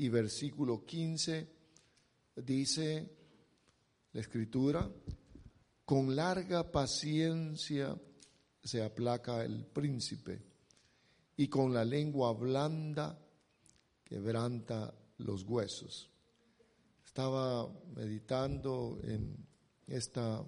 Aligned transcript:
y 0.00 0.08
versículo 0.08 0.82
15 0.82 1.46
dice 2.36 3.16
la 4.12 4.20
escritura, 4.22 4.90
con 5.84 6.16
larga 6.16 6.72
paciencia 6.72 7.94
se 8.64 8.82
aplaca 8.82 9.44
el 9.44 9.66
príncipe 9.66 10.42
y 11.36 11.48
con 11.48 11.74
la 11.74 11.84
lengua 11.84 12.32
blanda 12.32 13.20
quebranta 14.02 14.94
los 15.18 15.42
huesos. 15.42 16.10
Estaba 17.04 17.70
meditando 17.94 18.98
en 19.02 19.36
esta, 19.86 20.42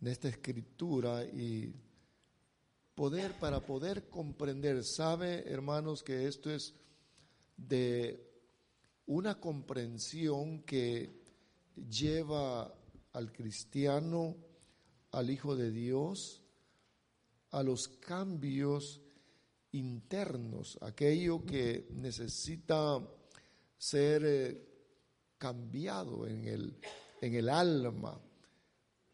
en 0.00 0.06
esta 0.06 0.28
escritura 0.28 1.24
y 1.24 1.74
poder, 2.94 3.36
para 3.40 3.58
poder 3.66 4.08
comprender, 4.08 4.84
sabe 4.84 5.42
hermanos 5.50 6.04
que 6.04 6.28
esto 6.28 6.48
es 6.48 6.72
de 7.56 8.32
una 9.06 9.40
comprensión 9.40 10.62
que 10.62 11.22
lleva 11.88 12.74
al 13.12 13.32
cristiano, 13.32 14.36
al 15.10 15.30
Hijo 15.30 15.56
de 15.56 15.70
Dios, 15.70 16.42
a 17.50 17.62
los 17.62 17.88
cambios 17.88 19.00
internos, 19.72 20.78
aquello 20.80 21.44
que 21.44 21.88
necesita 21.92 22.98
ser 23.76 24.22
eh, 24.24 24.68
cambiado 25.38 26.26
en 26.26 26.44
el, 26.44 26.78
en 27.20 27.34
el 27.34 27.48
alma. 27.48 28.18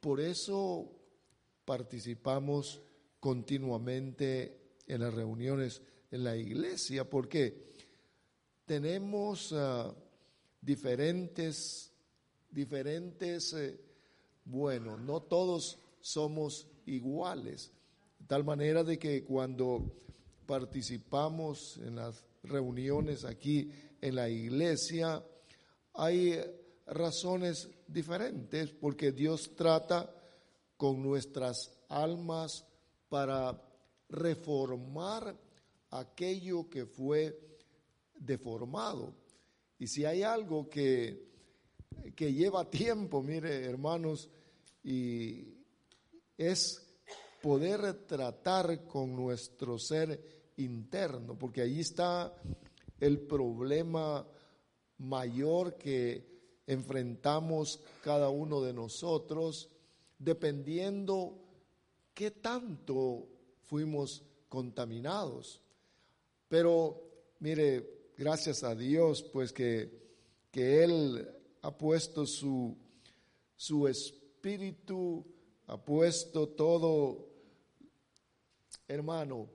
Por 0.00 0.20
eso 0.20 0.92
participamos 1.64 2.80
continuamente 3.18 4.76
en 4.86 5.00
las 5.00 5.14
reuniones 5.14 5.82
en 6.10 6.24
la 6.24 6.36
iglesia, 6.36 7.08
porque 7.08 7.67
tenemos 8.68 9.50
ah, 9.54 9.90
diferentes, 10.60 11.90
diferentes, 12.50 13.54
eh, 13.54 13.80
bueno, 14.44 14.98
no 14.98 15.22
todos 15.22 15.78
somos 16.00 16.68
iguales, 16.84 17.72
de 18.18 18.26
tal 18.26 18.44
manera 18.44 18.84
de 18.84 18.98
que 18.98 19.24
cuando 19.24 19.90
participamos 20.44 21.78
en 21.78 21.96
las 21.96 22.22
reuniones 22.42 23.24
aquí 23.24 23.72
en 24.02 24.14
la 24.14 24.28
iglesia, 24.28 25.24
hay 25.94 26.38
razones 26.86 27.70
diferentes 27.86 28.70
porque 28.70 29.12
Dios 29.12 29.56
trata 29.56 30.14
con 30.76 31.02
nuestras 31.02 31.72
almas 31.88 32.66
para 33.08 33.62
reformar 34.10 35.34
aquello 35.90 36.68
que 36.68 36.84
fue 36.84 37.47
deformado. 38.18 39.14
Y 39.78 39.86
si 39.86 40.04
hay 40.04 40.22
algo 40.22 40.68
que, 40.68 41.28
que 42.14 42.32
lleva 42.32 42.68
tiempo, 42.68 43.22
mire 43.22 43.64
hermanos, 43.64 44.28
y 44.82 45.54
es 46.36 46.84
poder 47.42 48.06
tratar 48.06 48.84
con 48.84 49.14
nuestro 49.14 49.78
ser 49.78 50.52
interno, 50.56 51.38
porque 51.38 51.62
ahí 51.62 51.80
está 51.80 52.34
el 53.00 53.20
problema 53.20 54.26
mayor 54.98 55.76
que 55.76 56.26
enfrentamos 56.66 57.80
cada 58.02 58.28
uno 58.28 58.60
de 58.60 58.72
nosotros, 58.72 59.70
dependiendo 60.18 61.38
qué 62.12 62.32
tanto 62.32 63.28
fuimos 63.62 64.24
contaminados. 64.48 65.62
Pero, 66.48 67.02
mire, 67.40 67.97
gracias 68.18 68.64
a 68.64 68.74
Dios, 68.74 69.22
pues 69.22 69.52
que, 69.52 69.88
que 70.50 70.82
Él 70.82 71.30
ha 71.62 71.78
puesto 71.78 72.26
su, 72.26 72.76
su 73.56 73.86
espíritu, 73.86 75.24
ha 75.68 75.82
puesto 75.82 76.48
todo, 76.48 77.28
hermano, 78.88 79.48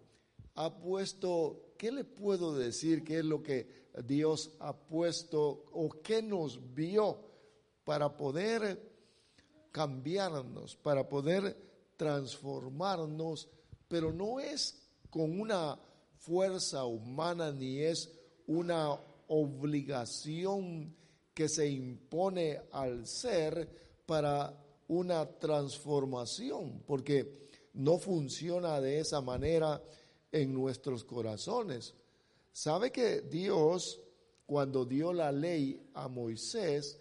ha 0.55 0.79
puesto, 0.79 1.73
¿qué 1.77 1.91
le 1.91 2.05
puedo 2.05 2.55
decir? 2.55 3.03
¿Qué 3.03 3.19
es 3.19 3.25
lo 3.25 3.43
que 3.43 3.89
Dios 4.05 4.51
ha 4.59 4.73
puesto 4.73 5.65
o 5.73 5.89
qué 6.01 6.21
nos 6.21 6.73
vio 6.73 7.19
para 7.83 8.15
poder 8.15 8.93
cambiarnos, 9.71 10.77
para 10.77 11.09
poder 11.09 11.57
transformarnos, 11.97 13.49
pero 13.89 14.13
no 14.13 14.39
es 14.39 14.87
con 15.09 15.39
una 15.41 15.77
fuerza 16.15 16.85
humana 16.85 17.51
ni 17.51 17.79
es 17.79 18.22
una 18.47 18.97
obligación 19.27 20.95
que 21.33 21.49
se 21.49 21.67
impone 21.67 22.61
al 22.71 23.07
ser 23.07 23.67
para 24.05 24.53
una 24.87 25.25
transformación, 25.25 26.83
porque 26.85 27.49
no 27.73 27.97
funciona 27.97 28.79
de 28.79 28.99
esa 28.99 29.21
manera 29.21 29.81
en 30.31 30.53
nuestros 30.53 31.03
corazones. 31.03 31.93
¿Sabe 32.51 32.91
que 32.91 33.21
Dios, 33.21 33.99
cuando 34.45 34.85
dio 34.85 35.11
la 35.13 35.31
ley 35.31 35.89
a 35.93 36.07
Moisés, 36.07 36.99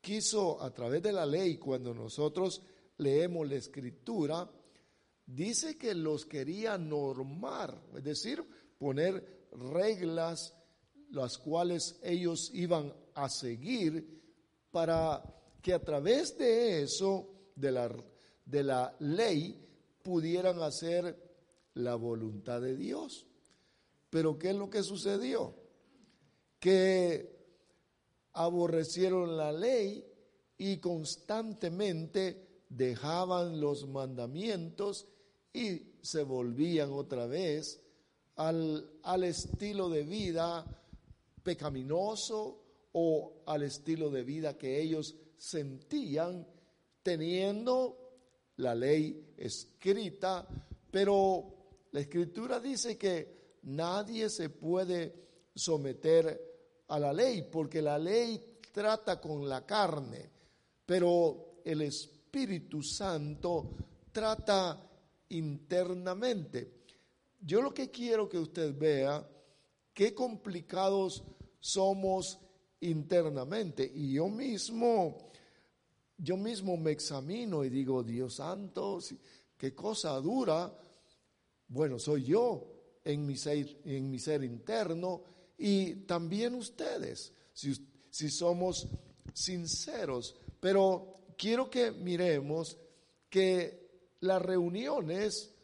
quiso 0.00 0.60
a 0.60 0.70
través 0.72 1.02
de 1.02 1.12
la 1.12 1.24
ley, 1.24 1.56
cuando 1.56 1.94
nosotros 1.94 2.62
leemos 2.98 3.48
la 3.48 3.56
escritura, 3.56 4.50
dice 5.24 5.78
que 5.78 5.94
los 5.94 6.26
quería 6.26 6.76
normar, 6.76 7.80
es 7.96 8.04
decir, 8.04 8.44
poner 8.78 9.48
reglas 9.52 10.54
las 11.10 11.38
cuales 11.38 11.98
ellos 12.02 12.50
iban 12.54 12.92
a 13.14 13.28
seguir 13.28 14.20
para 14.70 15.22
que 15.60 15.74
a 15.74 15.82
través 15.82 16.36
de 16.38 16.82
eso, 16.82 17.28
de 17.54 17.72
la, 17.72 17.94
de 18.44 18.62
la 18.62 18.94
ley, 19.00 19.66
pudieran 20.02 20.62
hacer 20.62 21.16
la 21.74 21.94
voluntad 21.94 22.60
de 22.60 22.76
Dios. 22.76 23.26
Pero 24.08 24.38
¿qué 24.38 24.50
es 24.50 24.56
lo 24.56 24.70
que 24.70 24.82
sucedió? 24.82 25.54
Que 26.58 27.38
aborrecieron 28.32 29.36
la 29.36 29.52
ley 29.52 30.04
y 30.58 30.78
constantemente 30.78 32.62
dejaban 32.68 33.60
los 33.60 33.88
mandamientos 33.88 35.06
y 35.52 35.96
se 36.02 36.22
volvían 36.22 36.92
otra 36.92 37.26
vez 37.26 37.80
al, 38.36 38.90
al 39.02 39.24
estilo 39.24 39.88
de 39.88 40.04
vida 40.04 40.79
pecaminoso 41.42 42.62
o 42.92 43.42
al 43.46 43.62
estilo 43.62 44.10
de 44.10 44.22
vida 44.22 44.56
que 44.58 44.80
ellos 44.80 45.14
sentían 45.36 46.46
teniendo 47.02 47.96
la 48.56 48.74
ley 48.74 49.34
escrita, 49.36 50.46
pero 50.90 51.86
la 51.92 52.00
escritura 52.00 52.60
dice 52.60 52.98
que 52.98 53.58
nadie 53.62 54.28
se 54.28 54.50
puede 54.50 55.14
someter 55.54 56.50
a 56.88 56.98
la 56.98 57.12
ley, 57.12 57.48
porque 57.50 57.80
la 57.80 57.98
ley 57.98 58.58
trata 58.72 59.20
con 59.20 59.48
la 59.48 59.64
carne, 59.64 60.30
pero 60.84 61.60
el 61.64 61.82
Espíritu 61.82 62.82
Santo 62.82 63.70
trata 64.12 64.88
internamente. 65.30 66.80
Yo 67.40 67.62
lo 67.62 67.72
que 67.72 67.90
quiero 67.90 68.28
que 68.28 68.38
usted 68.38 68.76
vea 68.76 69.26
qué 70.00 70.14
complicados 70.14 71.22
somos 71.58 72.38
internamente. 72.80 73.84
Y 73.94 74.14
yo 74.14 74.28
mismo, 74.28 75.30
yo 76.16 76.38
mismo 76.38 76.78
me 76.78 76.92
examino 76.92 77.62
y 77.66 77.68
digo, 77.68 78.02
Dios 78.02 78.36
santo, 78.36 78.98
qué 79.58 79.74
cosa 79.74 80.12
dura. 80.12 80.74
Bueno, 81.68 81.98
soy 81.98 82.24
yo 82.24 83.00
en 83.04 83.26
mi 83.26 83.36
ser, 83.36 83.76
en 83.84 84.10
mi 84.10 84.18
ser 84.18 84.42
interno 84.42 85.22
y 85.58 85.96
también 86.06 86.54
ustedes, 86.54 87.34
si, 87.52 87.74
si 88.08 88.30
somos 88.30 88.88
sinceros. 89.34 90.34
Pero 90.60 91.34
quiero 91.36 91.68
que 91.68 91.90
miremos 91.90 92.78
que 93.28 94.16
las 94.20 94.40
reuniones 94.40 95.54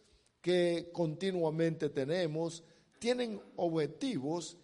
que 0.43 0.91
continuamente 0.93 1.89
tenemos, 1.89 2.63
tienen 2.99 3.41
objetivos 3.57 4.57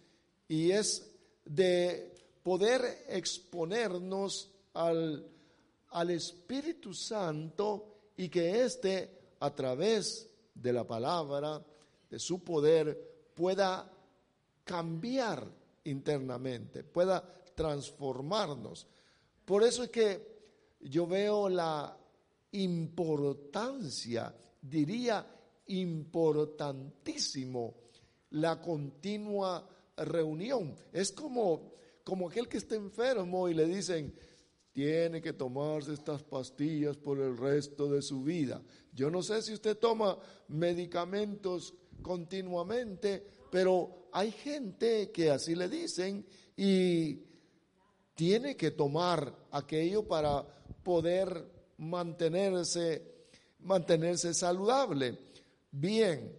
y 0.47 0.71
es 0.71 1.09
de 1.45 2.13
poder 2.43 3.05
exponernos 3.07 4.51
al, 4.73 5.25
al 5.89 6.09
Espíritu 6.09 6.93
Santo 6.93 7.93
y 8.17 8.29
que 8.29 8.63
éste 8.63 9.09
a 9.39 9.53
través 9.53 10.29
de 10.53 10.73
la 10.73 10.85
palabra, 10.85 11.61
de 12.09 12.19
su 12.19 12.43
poder, 12.43 13.31
pueda 13.33 13.89
cambiar 14.63 15.47
internamente, 15.83 16.83
pueda 16.83 17.23
transformarnos. 17.55 18.87
Por 19.45 19.63
eso 19.63 19.83
es 19.83 19.89
que 19.89 20.33
yo 20.81 21.07
veo 21.07 21.49
la 21.49 21.97
importancia, 22.51 24.35
diría 24.61 25.25
importantísimo, 25.67 27.73
la 28.33 28.61
continua 28.61 29.67
reunión. 29.97 30.75
Es 30.91 31.11
como, 31.11 31.73
como 32.03 32.29
aquel 32.29 32.47
que 32.47 32.57
está 32.57 32.75
enfermo 32.75 33.47
y 33.49 33.53
le 33.53 33.65
dicen, 33.65 34.13
tiene 34.71 35.21
que 35.21 35.33
tomarse 35.33 35.93
estas 35.93 36.23
pastillas 36.23 36.97
por 36.97 37.19
el 37.19 37.37
resto 37.37 37.87
de 37.87 38.01
su 38.01 38.23
vida. 38.23 38.61
Yo 38.91 39.09
no 39.09 39.21
sé 39.21 39.41
si 39.41 39.53
usted 39.53 39.77
toma 39.77 40.17
medicamentos 40.47 41.73
continuamente, 42.01 43.25
pero 43.51 44.09
hay 44.11 44.31
gente 44.31 45.11
que 45.11 45.29
así 45.29 45.55
le 45.55 45.69
dicen 45.69 46.25
y 46.57 47.19
tiene 48.15 48.55
que 48.55 48.71
tomar 48.71 49.47
aquello 49.51 50.07
para 50.07 50.45
poder 50.83 51.51
mantenerse 51.77 53.13
mantenerse 53.63 54.33
saludable. 54.33 55.17
Bien, 55.71 56.37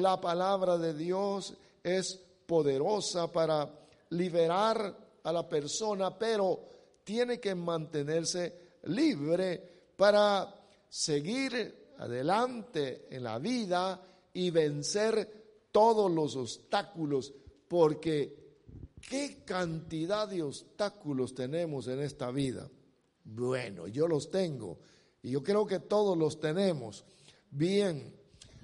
la 0.00 0.20
palabra 0.20 0.78
de 0.78 0.94
Dios 0.94 1.54
es 1.82 2.20
poderosa 2.46 3.30
para 3.30 3.70
liberar 4.10 4.96
a 5.22 5.32
la 5.32 5.48
persona, 5.48 6.16
pero 6.18 6.60
tiene 7.02 7.40
que 7.40 7.54
mantenerse 7.54 8.78
libre 8.84 9.62
para 9.96 10.54
seguir 10.88 11.92
adelante 11.98 13.06
en 13.10 13.24
la 13.24 13.38
vida 13.38 14.00
y 14.32 14.50
vencer 14.50 15.68
todos 15.70 16.10
los 16.10 16.36
obstáculos, 16.36 17.32
porque 17.68 18.58
¿qué 19.00 19.42
cantidad 19.44 20.28
de 20.28 20.42
obstáculos 20.42 21.34
tenemos 21.34 21.88
en 21.88 22.00
esta 22.00 22.30
vida? 22.30 22.68
Bueno, 23.24 23.88
yo 23.88 24.06
los 24.06 24.30
tengo 24.30 24.78
y 25.22 25.30
yo 25.30 25.42
creo 25.42 25.66
que 25.66 25.80
todos 25.80 26.16
los 26.16 26.38
tenemos. 26.38 27.04
Bien, 27.50 28.14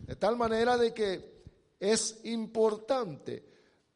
de 0.06 0.17
tal 0.17 0.37
manera 0.37 0.76
de 0.76 0.93
que 0.93 1.43
es 1.79 2.20
importante 2.25 3.44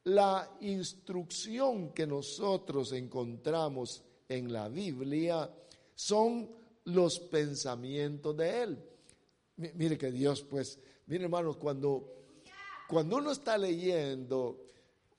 la 0.05 0.56
instrucción 0.61 1.93
que 1.93 2.06
nosotros 2.06 2.93
encontramos 2.93 4.03
en 4.29 4.53
la 4.53 4.69
Biblia 4.69 5.51
son 5.95 6.51
los 6.85 7.21
pensamientos 7.21 8.37
de 8.37 8.62
Él. 8.62 8.79
Mire 9.56 9.97
que 9.97 10.11
Dios, 10.11 10.43
pues, 10.43 10.79
mire 11.06 11.25
hermanos, 11.25 11.56
cuando, 11.56 12.25
cuando 12.89 13.17
uno 13.19 13.31
está 13.31 13.56
leyendo 13.56 14.65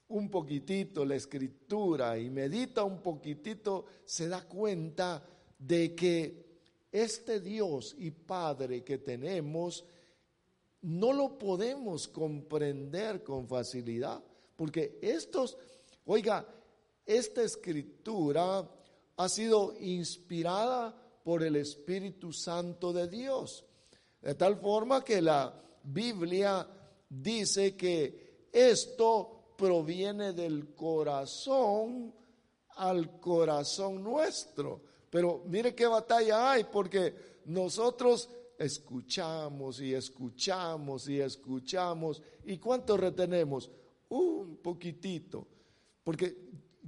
un 0.10 0.30
poquitito 0.30 1.04
la 1.04 1.16
escritura 1.16 2.18
y 2.20 2.30
medita 2.30 2.84
un 2.84 3.02
poquitito, 3.02 3.86
se 4.06 4.28
da 4.28 4.44
cuenta 4.44 5.26
de 5.58 5.96
que 5.96 6.46
este 6.92 7.40
Dios 7.40 7.96
y 7.98 8.12
Padre 8.12 8.84
que 8.84 9.00
tenemos, 9.00 9.84
no 10.86 11.14
lo 11.14 11.38
podemos 11.40 12.08
comprender 12.08 13.24
con 13.24 13.48
facilidad, 13.48 14.24
porque 14.56 15.00
estos, 15.02 15.58
oiga, 16.06 16.46
esta 17.06 17.42
escritura 17.42 18.70
ha 19.18 19.30
sido 19.30 19.74
inspirada 19.80 20.96
por 21.24 21.42
el 21.42 21.56
Espíritu 21.56 22.32
Santo 22.32 22.94
de 22.94 23.08
Dios. 23.08 23.66
De 24.22 24.36
tal 24.36 24.58
forma 24.58 25.04
que 25.04 25.22
la 25.24 25.60
Biblia 25.84 26.68
dice 27.10 27.76
que 27.76 28.48
esto 28.52 29.54
proviene 29.58 30.34
del 30.34 30.76
corazón 30.76 32.14
al 32.76 33.20
corazón 33.20 34.04
nuestro. 34.04 34.82
Pero 35.10 35.42
mire 35.48 35.74
qué 35.74 35.88
batalla 35.88 36.52
hay, 36.52 36.66
porque 36.66 37.42
nosotros 37.46 38.30
escuchamos 38.57 39.81
y 39.81 39.94
escuchamos 39.94 41.07
y 41.10 41.19
escuchamos. 41.19 42.22
¿Y 42.46 42.57
cuánto 42.57 42.98
retenemos? 42.98 43.69
Un 44.10 44.57
poquitito. 44.57 45.48
Porque 46.04 46.36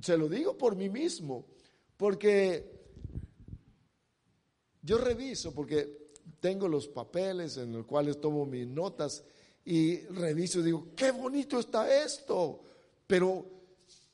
se 0.01 0.17
lo 0.17 0.29
digo 0.29 0.57
por 0.57 0.75
mí 0.75 0.89
mismo. 0.89 1.45
Porque 1.95 2.77
yo 4.81 4.97
reviso, 4.97 5.53
porque 5.53 6.11
tengo 6.39 6.67
los 6.67 6.87
papeles 6.87 7.57
en 7.57 7.73
los 7.73 7.85
cuales 7.85 8.21
tomo 8.21 8.45
mis 8.45 8.67
notas 8.67 9.23
y 9.65 9.97
reviso 10.05 10.61
digo, 10.61 10.89
qué 10.95 11.11
bonito 11.11 11.59
está 11.59 12.03
esto. 12.03 12.61
Pero 13.05 13.45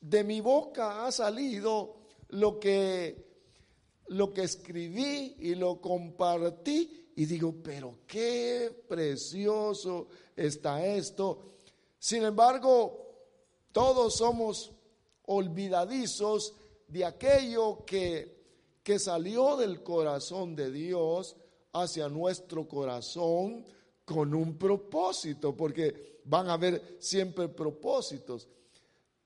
de 0.00 0.24
mi 0.24 0.40
boca 0.40 1.06
ha 1.06 1.12
salido 1.12 1.96
lo 2.30 2.58
que, 2.58 3.24
lo 4.08 4.32
que 4.32 4.42
escribí 4.42 5.36
y 5.38 5.54
lo 5.54 5.80
compartí 5.80 7.03
y 7.16 7.26
digo, 7.26 7.54
pero 7.62 7.98
qué 8.06 8.84
precioso 8.88 10.08
está 10.36 10.84
esto. 10.84 11.54
Sin 11.98 12.24
embargo, 12.24 13.04
todos 13.72 14.16
somos 14.16 14.72
olvidadizos 15.26 16.54
de 16.88 17.04
aquello 17.04 17.84
que, 17.84 18.44
que 18.82 18.98
salió 18.98 19.56
del 19.56 19.82
corazón 19.82 20.56
de 20.56 20.70
Dios 20.70 21.36
hacia 21.72 22.08
nuestro 22.08 22.68
corazón 22.68 23.64
con 24.04 24.34
un 24.34 24.58
propósito, 24.58 25.56
porque 25.56 26.20
van 26.24 26.48
a 26.48 26.54
haber 26.54 26.96
siempre 26.98 27.48
propósitos. 27.48 28.48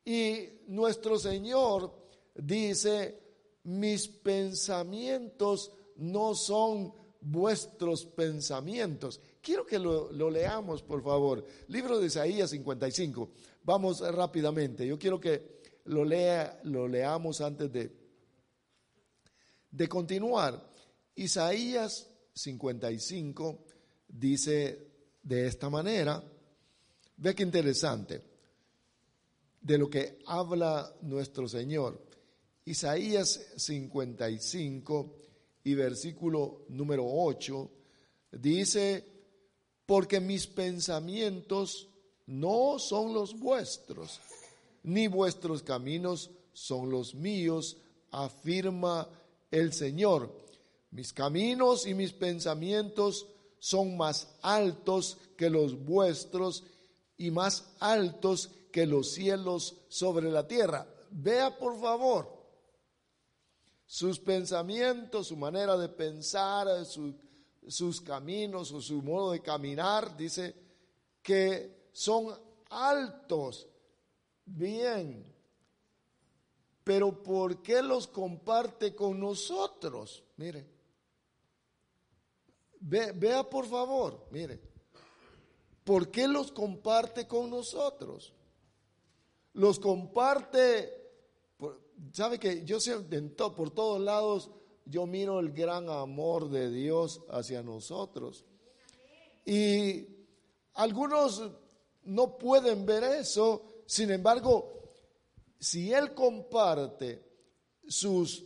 Y 0.04 0.62
nuestro 0.68 1.18
Señor 1.18 1.92
dice, 2.34 3.18
mis 3.64 4.08
pensamientos 4.08 5.72
no 5.96 6.34
son 6.34 6.94
vuestros 7.20 8.04
pensamientos. 8.04 9.20
Quiero 9.40 9.66
que 9.66 9.78
lo, 9.78 10.12
lo, 10.12 10.30
leamos, 10.30 10.82
por 10.82 11.02
favor. 11.02 11.44
Libro 11.68 11.98
de 11.98 12.06
Isaías 12.06 12.50
55. 12.50 13.30
Vamos 13.64 14.00
rápidamente. 14.00 14.86
Yo 14.86 14.98
quiero 14.98 15.20
que 15.20 15.58
lo, 15.84 16.04
lea, 16.04 16.60
lo 16.64 16.86
leamos 16.86 17.40
antes 17.40 17.72
de, 17.72 17.92
de 19.70 19.88
continuar. 19.88 20.70
Isaías 21.14 22.08
55 22.32 23.64
dice 24.08 24.88
de 25.22 25.46
esta 25.46 25.68
manera, 25.68 26.22
ve 27.16 27.34
qué 27.34 27.42
interesante, 27.42 28.22
de 29.60 29.78
lo 29.78 29.90
que 29.90 30.20
habla 30.26 30.94
nuestro 31.02 31.48
Señor. 31.48 32.06
Isaías 32.64 33.54
55 33.56 35.16
y 35.68 35.74
versículo 35.74 36.62
número 36.70 37.04
8 37.06 37.70
dice, 38.32 39.04
porque 39.84 40.18
mis 40.18 40.46
pensamientos 40.46 41.90
no 42.24 42.78
son 42.78 43.12
los 43.12 43.38
vuestros 43.38 44.18
ni 44.84 45.08
vuestros 45.08 45.62
caminos 45.62 46.30
son 46.54 46.88
los 46.88 47.14
míos, 47.14 47.76
afirma 48.10 49.10
el 49.50 49.74
Señor. 49.74 50.32
Mis 50.90 51.12
caminos 51.12 51.86
y 51.86 51.92
mis 51.92 52.14
pensamientos 52.14 53.26
son 53.58 53.94
más 53.98 54.26
altos 54.40 55.18
que 55.36 55.50
los 55.50 55.84
vuestros 55.84 56.64
y 57.18 57.30
más 57.30 57.66
altos 57.78 58.48
que 58.72 58.86
los 58.86 59.10
cielos 59.12 59.76
sobre 59.88 60.30
la 60.30 60.48
tierra. 60.48 60.86
Vea 61.10 61.58
por 61.58 61.78
favor 61.78 62.37
sus 63.88 64.20
pensamientos, 64.20 65.26
su 65.26 65.36
manera 65.36 65.76
de 65.76 65.88
pensar, 65.88 66.68
sus 67.66 68.00
caminos 68.02 68.70
o 68.70 68.80
su 68.80 69.02
modo 69.02 69.32
de 69.32 69.40
caminar, 69.40 70.16
dice 70.16 70.54
que 71.22 71.88
son 71.92 72.32
altos 72.70 73.66
Bien, 74.50 75.24
pero 76.82 77.22
¿por 77.22 77.62
qué 77.62 77.82
los 77.82 78.06
comparte 78.06 78.94
con 78.94 79.20
nosotros? 79.20 80.24
Mire, 80.36 80.66
vea 82.80 83.48
por 83.48 83.66
favor, 83.66 84.26
mire, 84.30 84.58
¿por 85.84 86.10
qué 86.10 86.26
los 86.26 86.50
comparte 86.50 87.28
con 87.28 87.50
nosotros? 87.50 88.32
Los 89.52 89.78
comparte, 89.78 90.97
sabe 92.12 92.38
que 92.38 92.64
yo 92.64 92.80
siempre, 92.80 93.20
por 93.20 93.70
todos 93.70 94.00
lados, 94.00 94.50
yo 94.84 95.06
miro 95.06 95.40
el 95.40 95.52
gran 95.52 95.88
amor 95.88 96.48
de 96.50 96.70
Dios 96.70 97.22
hacia 97.30 97.62
nosotros. 97.62 98.44
Y 99.44 100.06
algunos 100.74 101.50
no 102.04 102.38
pueden 102.38 102.86
ver 102.86 103.04
eso 103.04 103.68
sin 103.88 104.10
embargo, 104.10 104.92
si 105.58 105.94
Él 105.94 106.12
comparte 106.12 107.24
sus, 107.88 108.44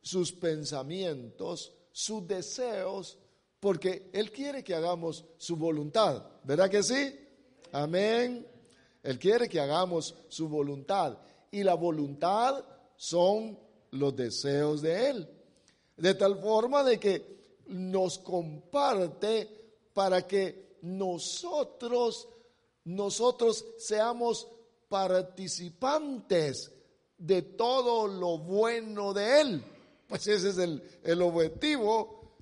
sus 0.00 0.32
pensamientos, 0.32 1.76
sus 1.92 2.26
deseos, 2.26 3.18
porque 3.60 4.08
Él 4.14 4.32
quiere 4.32 4.64
que 4.64 4.74
hagamos 4.74 5.26
su 5.36 5.56
voluntad. 5.56 6.24
¿Verdad 6.44 6.70
que 6.70 6.82
sí? 6.82 7.14
Amén. 7.72 8.46
Él 9.02 9.18
quiere 9.18 9.50
que 9.50 9.60
hagamos 9.60 10.14
su 10.30 10.48
voluntad. 10.48 11.18
Y 11.50 11.62
la 11.62 11.74
voluntad 11.74 12.64
son 13.00 13.58
los 13.92 14.14
deseos 14.14 14.82
de 14.82 15.08
Él. 15.08 15.28
De 15.96 16.14
tal 16.14 16.38
forma 16.38 16.84
de 16.84 17.00
que 17.00 17.62
nos 17.68 18.18
comparte 18.18 19.48
para 19.94 20.26
que 20.26 20.76
nosotros, 20.82 22.28
nosotros 22.84 23.64
seamos 23.78 24.46
participantes 24.86 26.70
de 27.16 27.40
todo 27.40 28.06
lo 28.06 28.36
bueno 28.36 29.14
de 29.14 29.40
Él. 29.40 29.64
Pues 30.06 30.26
ese 30.26 30.50
es 30.50 30.58
el, 30.58 30.82
el 31.02 31.22
objetivo. 31.22 32.34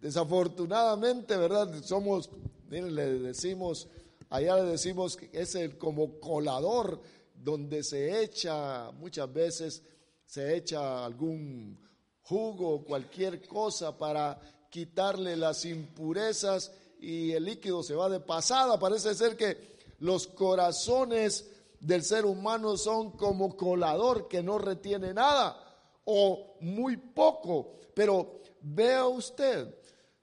Desafortunadamente, 0.00 1.36
¿verdad? 1.36 1.74
Somos, 1.82 2.30
miren, 2.70 2.94
le 2.94 3.18
decimos, 3.18 3.86
allá 4.30 4.56
le 4.56 4.70
decimos 4.70 5.14
que 5.14 5.28
es 5.30 5.54
el 5.56 5.76
como 5.76 6.18
colador 6.18 7.02
donde 7.34 7.82
se 7.82 8.22
echa, 8.22 8.90
muchas 8.92 9.30
veces 9.30 9.82
se 10.26 10.56
echa 10.56 11.04
algún 11.04 11.78
jugo 12.22 12.74
o 12.74 12.84
cualquier 12.84 13.46
cosa 13.46 13.96
para 13.96 14.38
quitarle 14.68 15.36
las 15.36 15.64
impurezas 15.64 16.72
y 17.00 17.32
el 17.32 17.44
líquido 17.44 17.82
se 17.82 17.94
va 17.94 18.08
de 18.08 18.20
pasada. 18.20 18.78
Parece 18.78 19.14
ser 19.14 19.36
que 19.36 19.76
los 20.00 20.26
corazones 20.26 21.48
del 21.80 22.02
ser 22.02 22.24
humano 22.26 22.76
son 22.76 23.12
como 23.12 23.56
colador 23.56 24.28
que 24.28 24.42
no 24.42 24.58
retiene 24.58 25.14
nada 25.14 25.56
o 26.04 26.56
muy 26.60 26.96
poco. 26.96 27.74
Pero 27.94 28.42
vea 28.60 29.06
usted, 29.06 29.74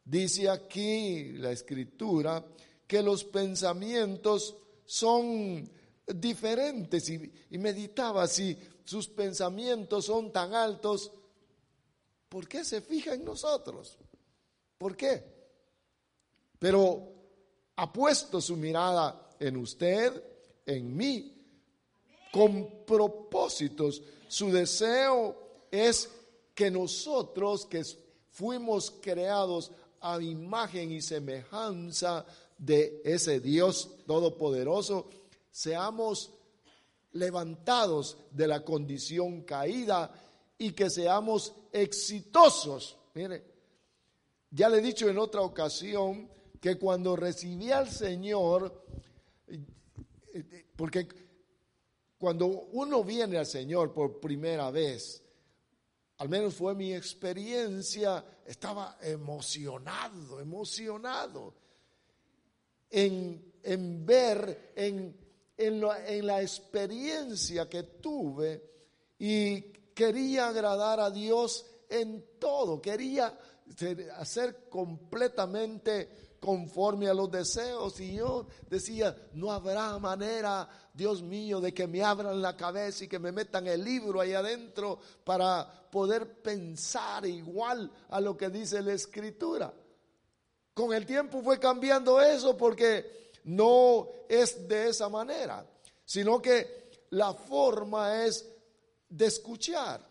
dice 0.03 0.49
aquí 0.49 1.33
la 1.33 1.51
escritura, 1.51 2.45
que 2.85 3.01
los 3.01 3.23
pensamientos 3.23 4.55
son 4.85 5.67
diferentes 6.05 7.09
y, 7.09 7.31
y 7.49 7.57
meditaba 7.57 8.27
si 8.27 8.57
sus 8.85 9.07
pensamientos 9.07 10.05
son 10.05 10.31
tan 10.31 10.53
altos, 10.53 11.11
¿por 12.29 12.47
qué 12.47 12.63
se 12.63 12.81
fija 12.81 13.13
en 13.13 13.23
nosotros? 13.23 13.97
¿Por 14.77 14.95
qué? 14.97 15.23
Pero 16.59 17.13
ha 17.75 17.91
puesto 17.91 18.41
su 18.41 18.55
mirada 18.55 19.29
en 19.39 19.57
usted, 19.57 20.23
en 20.65 20.95
mí, 20.95 21.33
con 22.31 22.85
propósitos. 22.85 24.01
Su 24.27 24.51
deseo 24.51 25.65
es 25.71 26.09
que 26.53 26.69
nosotros, 26.69 27.65
que 27.65 27.83
fuimos 28.31 28.91
creados 29.01 29.71
a 30.01 30.21
imagen 30.21 30.91
y 30.91 31.01
semejanza 31.01 32.25
de 32.57 33.01
ese 33.05 33.39
Dios 33.39 33.89
todopoderoso, 34.05 35.09
seamos 35.51 36.31
levantados 37.13 38.17
de 38.31 38.47
la 38.47 38.63
condición 38.63 39.43
caída 39.43 40.11
y 40.57 40.71
que 40.71 40.89
seamos 40.89 41.53
exitosos. 41.71 42.97
Mire, 43.13 43.43
ya 44.49 44.69
le 44.69 44.77
he 44.77 44.81
dicho 44.81 45.09
en 45.09 45.17
otra 45.17 45.41
ocasión 45.41 46.29
que 46.59 46.77
cuando 46.77 47.15
recibí 47.15 47.71
al 47.71 47.89
Señor, 47.89 48.83
porque 50.75 51.07
cuando 52.17 52.47
uno 52.47 53.03
viene 53.03 53.37
al 53.37 53.45
Señor 53.45 53.93
por 53.93 54.19
primera 54.19 54.71
vez, 54.71 55.21
al 56.17 56.29
menos 56.29 56.53
fue 56.53 56.73
mi 56.73 56.93
experiencia, 56.93 58.23
estaba 58.45 58.97
emocionado, 59.01 60.39
emocionado 60.39 61.53
en, 62.89 63.53
en 63.63 64.05
ver, 64.05 64.71
en 64.75 65.22
en, 65.57 66.25
la 66.25 66.41
experiencia 66.41 67.69
que 67.69 67.83
tuve 67.83 68.61
y 69.19 69.61
quería 69.93 70.47
agradar 70.47 70.99
a 70.99 71.11
Dios 71.11 71.65
en 71.89 72.39
todo, 72.39 72.81
quería 72.81 73.37
hacer 74.17 74.67
completamente 74.69 76.37
conforme 76.39 77.07
a 77.07 77.13
los 77.13 77.31
deseos 77.31 77.99
y 78.01 78.15
yo 78.15 78.47
decía, 78.69 79.15
no 79.33 79.51
habrá 79.51 79.97
manera, 79.97 80.67
Dios 80.93 81.21
mío, 81.21 81.61
de 81.61 81.73
que 81.73 81.87
me 81.87 82.03
abran 82.03 82.41
la 82.41 82.57
cabeza 82.57 83.05
y 83.05 83.07
que 83.07 83.19
me 83.19 83.31
metan 83.31 83.65
el 83.67 83.83
libro 83.83 84.19
ahí 84.19 84.33
adentro 84.33 84.99
para 85.23 85.87
poder 85.89 86.41
pensar 86.41 87.25
igual 87.25 87.89
a 88.09 88.19
lo 88.19 88.35
que 88.35 88.49
dice 88.49 88.81
la 88.81 88.93
escritura. 88.93 89.73
Con 90.73 90.93
el 90.93 91.05
tiempo 91.05 91.41
fue 91.41 91.59
cambiando 91.59 92.19
eso 92.19 92.57
porque 92.57 93.22
no 93.45 94.09
es 94.29 94.67
de 94.67 94.89
esa 94.89 95.09
manera, 95.09 95.65
sino 96.05 96.41
que 96.41 96.91
la 97.11 97.33
forma 97.33 98.25
es 98.25 98.47
de 99.09 99.25
escuchar, 99.25 100.01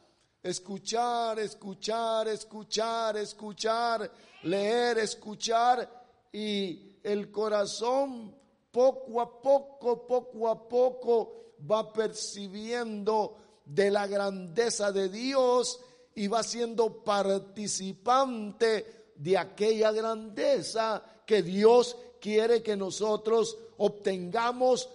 escuchar, 0.42 1.38
escuchar, 1.38 2.28
escuchar, 2.28 3.16
escuchar, 3.16 4.10
leer, 4.42 4.98
escuchar 4.98 5.88
y 6.32 6.98
el 7.02 7.30
corazón 7.30 8.34
poco 8.70 9.20
a 9.20 9.40
poco, 9.40 10.06
poco 10.06 10.48
a 10.48 10.68
poco 10.68 11.32
va 11.70 11.92
percibiendo 11.92 13.36
de 13.64 13.90
la 13.90 14.06
grandeza 14.06 14.92
de 14.92 15.08
Dios 15.08 15.80
y 16.14 16.26
va 16.26 16.42
siendo 16.42 17.02
participante 17.02 19.12
de 19.16 19.38
aquella 19.38 19.92
grandeza 19.92 21.02
que 21.24 21.42
Dios 21.42 21.96
quiere 22.22 22.62
que 22.62 22.76
nosotros 22.76 23.58
obtengamos 23.78 24.88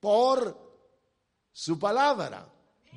por 0.00 0.56
su 1.52 1.78
palabra. 1.78 2.48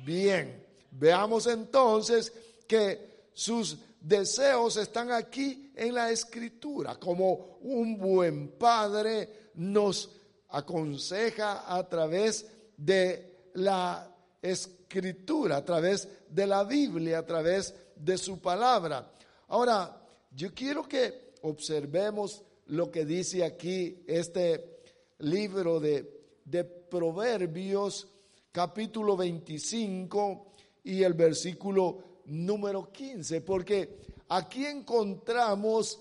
Bien, 0.02 0.66
veamos 0.92 1.46
entonces 1.46 2.32
que 2.66 3.28
sus 3.34 3.76
deseos 4.00 4.78
están 4.78 5.12
aquí 5.12 5.72
en 5.76 5.94
la 5.94 6.10
escritura, 6.10 6.96
como 6.96 7.58
un 7.60 7.98
buen 7.98 8.52
padre 8.52 9.50
nos 9.56 10.10
aconseja 10.48 11.76
a 11.76 11.86
través 11.86 12.46
de 12.78 13.50
la 13.54 14.10
escritura, 14.40 15.58
a 15.58 15.64
través 15.64 16.08
de 16.30 16.46
la 16.46 16.64
Biblia, 16.64 17.18
a 17.18 17.26
través 17.26 17.74
de 17.94 18.16
su 18.16 18.40
palabra. 18.40 19.12
Ahora, 19.48 20.00
yo 20.30 20.54
quiero 20.54 20.88
que 20.88 21.34
observemos 21.42 22.42
lo 22.70 22.90
que 22.90 23.04
dice 23.04 23.44
aquí 23.44 24.04
este 24.06 24.82
libro 25.18 25.80
de, 25.80 26.38
de 26.44 26.64
Proverbios, 26.64 28.06
capítulo 28.52 29.16
25 29.16 30.52
y 30.84 31.02
el 31.02 31.14
versículo 31.14 32.22
número 32.26 32.92
15, 32.92 33.40
porque 33.40 33.98
aquí 34.28 34.66
encontramos 34.66 36.00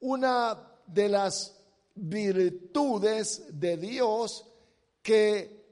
una 0.00 0.70
de 0.86 1.08
las 1.08 1.58
virtudes 1.94 3.58
de 3.58 3.78
Dios 3.78 4.46
que, 5.02 5.64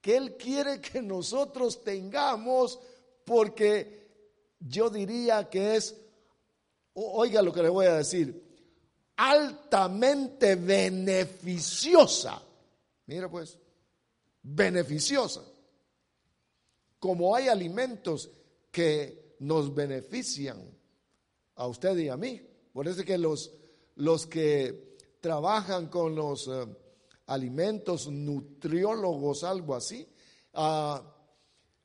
que 0.00 0.16
Él 0.16 0.36
quiere 0.36 0.80
que 0.80 1.00
nosotros 1.00 1.84
tengamos, 1.84 2.80
porque 3.24 4.08
yo 4.58 4.90
diría 4.90 5.48
que 5.48 5.76
es, 5.76 5.96
oiga 6.94 7.42
lo 7.42 7.52
que 7.52 7.62
le 7.62 7.68
voy 7.68 7.86
a 7.86 7.94
decir, 7.98 8.51
altamente 9.22 10.56
beneficiosa. 10.56 12.42
Mira 13.06 13.30
pues, 13.30 13.56
beneficiosa. 14.42 15.44
Como 16.98 17.36
hay 17.36 17.46
alimentos 17.46 18.28
que 18.72 19.36
nos 19.38 19.72
benefician 19.72 20.58
a 21.54 21.66
usted 21.68 21.96
y 21.98 22.08
a 22.08 22.16
mí. 22.16 22.40
Por 22.72 22.88
eso 22.88 23.04
que 23.04 23.16
los, 23.16 23.52
los 23.94 24.26
que 24.26 24.96
trabajan 25.20 25.86
con 25.86 26.16
los 26.16 26.48
eh, 26.48 26.66
alimentos, 27.26 28.08
nutriólogos, 28.08 29.44
algo 29.44 29.76
así, 29.76 30.04
ah, 30.54 31.00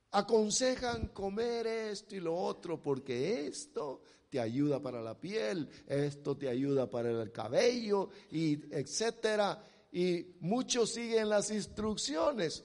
aconsejan 0.09 1.09
comer 1.09 1.67
esto 1.67 2.15
y 2.15 2.19
lo 2.19 2.35
otro 2.35 2.81
porque 2.81 3.45
esto 3.45 4.01
te 4.29 4.39
ayuda 4.39 4.81
para 4.81 5.01
la 5.01 5.19
piel, 5.19 5.69
esto 5.87 6.35
te 6.37 6.49
ayuda 6.49 6.89
para 6.89 7.09
el 7.09 7.31
cabello 7.31 8.09
y 8.31 8.73
etcétera. 8.73 9.63
Y 9.91 10.35
muchos 10.41 10.93
siguen 10.93 11.29
las 11.29 11.49
instrucciones. 11.49 12.63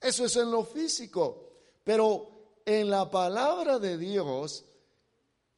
Eso 0.00 0.26
es 0.26 0.36
en 0.36 0.50
lo 0.50 0.64
físico, 0.64 1.50
pero 1.82 2.60
en 2.64 2.90
la 2.90 3.10
palabra 3.10 3.78
de 3.78 3.96
Dios 3.96 4.64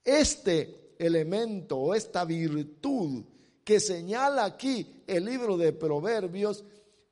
este 0.05 0.95
elemento 0.99 1.77
o 1.77 1.95
esta 1.95 2.25
virtud 2.25 3.25
que 3.65 3.81
señala 3.81 4.45
aquí 4.45 5.03
el 5.07 5.25
libro 5.25 5.57
de 5.57 5.73
Proverbios, 5.73 6.65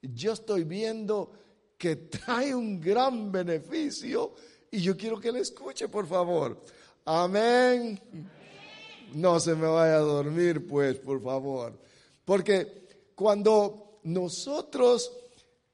yo 0.03 0.33
estoy 0.33 0.65
viendo 0.65 1.33
que 1.77 1.97
trae 1.97 2.55
un 2.55 2.81
gran 2.81 3.31
beneficio 3.31 4.35
y 4.71 4.81
yo 4.81 4.97
quiero 4.97 5.21
que 5.21 5.33
le 5.33 5.41
escuche, 5.41 5.89
por 5.89 6.07
favor. 6.07 6.63
Amén. 7.11 7.99
No 9.15 9.41
se 9.41 9.55
me 9.55 9.67
vaya 9.67 9.97
a 9.97 10.01
dormir, 10.01 10.67
pues, 10.67 10.99
por 10.99 11.23
favor. 11.23 11.73
Porque 12.23 12.87
cuando 13.15 14.01
nosotros 14.03 15.11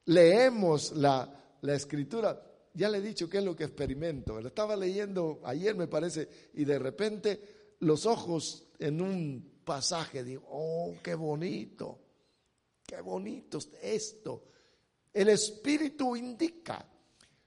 leemos 0.05 0.93
la, 0.93 1.29
la 1.59 1.75
escritura, 1.75 2.41
ya 2.73 2.87
le 2.87 2.99
he 2.99 3.01
dicho 3.01 3.29
qué 3.29 3.39
es 3.39 3.43
lo 3.43 3.53
que 3.53 3.65
experimento. 3.65 4.39
Lo 4.39 4.47
estaba 4.47 4.77
leyendo 4.77 5.41
ayer, 5.43 5.75
me 5.75 5.87
parece, 5.87 6.29
y 6.53 6.63
de 6.63 6.79
repente 6.79 7.75
los 7.79 8.05
ojos 8.05 8.67
en 8.79 9.01
un 9.01 9.59
pasaje, 9.65 10.23
digo, 10.23 10.47
oh, 10.49 10.93
qué 11.03 11.15
bonito, 11.15 11.99
qué 12.87 13.01
bonito 13.01 13.59
esto. 13.81 14.45
El 15.11 15.27
Espíritu 15.27 16.15
indica 16.15 16.89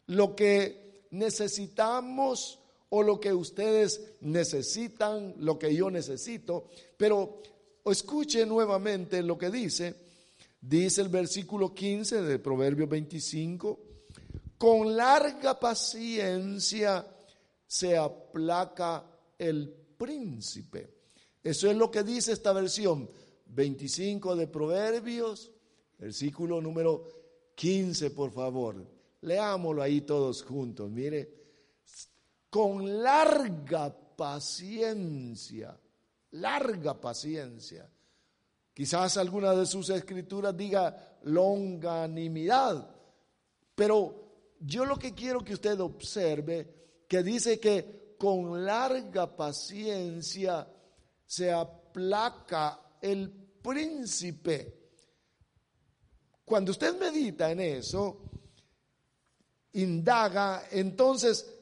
lo 0.08 0.36
que 0.36 1.06
necesitamos 1.12 2.58
o 2.90 3.02
lo 3.02 3.20
que 3.20 3.32
ustedes 3.32 4.14
necesitan, 4.20 5.34
lo 5.38 5.58
que 5.58 5.74
yo 5.74 5.90
necesito, 5.90 6.68
pero 6.96 7.42
escuche 7.84 8.46
nuevamente 8.46 9.22
lo 9.22 9.36
que 9.36 9.50
dice. 9.50 9.94
Dice 10.60 11.02
el 11.02 11.08
versículo 11.08 11.74
15 11.74 12.22
de 12.22 12.38
Proverbios 12.38 12.88
25, 12.88 13.78
con 14.56 14.96
larga 14.96 15.58
paciencia 15.58 17.06
se 17.66 17.96
aplaca 17.96 19.04
el 19.38 19.68
príncipe. 19.96 20.98
Eso 21.44 21.70
es 21.70 21.76
lo 21.76 21.90
que 21.90 22.02
dice 22.02 22.32
esta 22.32 22.52
versión 22.52 23.08
25 23.46 24.34
de 24.34 24.48
Proverbios, 24.48 25.52
versículo 25.98 26.60
número 26.60 27.06
15, 27.54 28.10
por 28.10 28.32
favor. 28.32 28.84
Leámoslo 29.20 29.82
ahí 29.82 30.00
todos 30.00 30.42
juntos. 30.42 30.90
Mire, 30.90 31.37
con 32.50 33.02
larga 33.02 33.94
paciencia, 34.16 35.78
larga 36.32 37.00
paciencia. 37.00 37.90
Quizás 38.72 39.16
alguna 39.16 39.54
de 39.54 39.66
sus 39.66 39.90
escrituras 39.90 40.56
diga 40.56 41.18
longanimidad, 41.22 42.88
pero 43.74 44.54
yo 44.60 44.84
lo 44.84 44.98
que 44.98 45.14
quiero 45.14 45.44
que 45.44 45.54
usted 45.54 45.78
observe, 45.80 47.04
que 47.08 47.22
dice 47.22 47.58
que 47.58 48.14
con 48.18 48.64
larga 48.64 49.36
paciencia 49.36 50.66
se 51.24 51.52
aplaca 51.52 52.80
el 53.00 53.30
príncipe. 53.30 54.74
Cuando 56.44 56.72
usted 56.72 56.98
medita 56.98 57.50
en 57.50 57.60
eso, 57.60 58.22
indaga, 59.72 60.64
entonces 60.70 61.57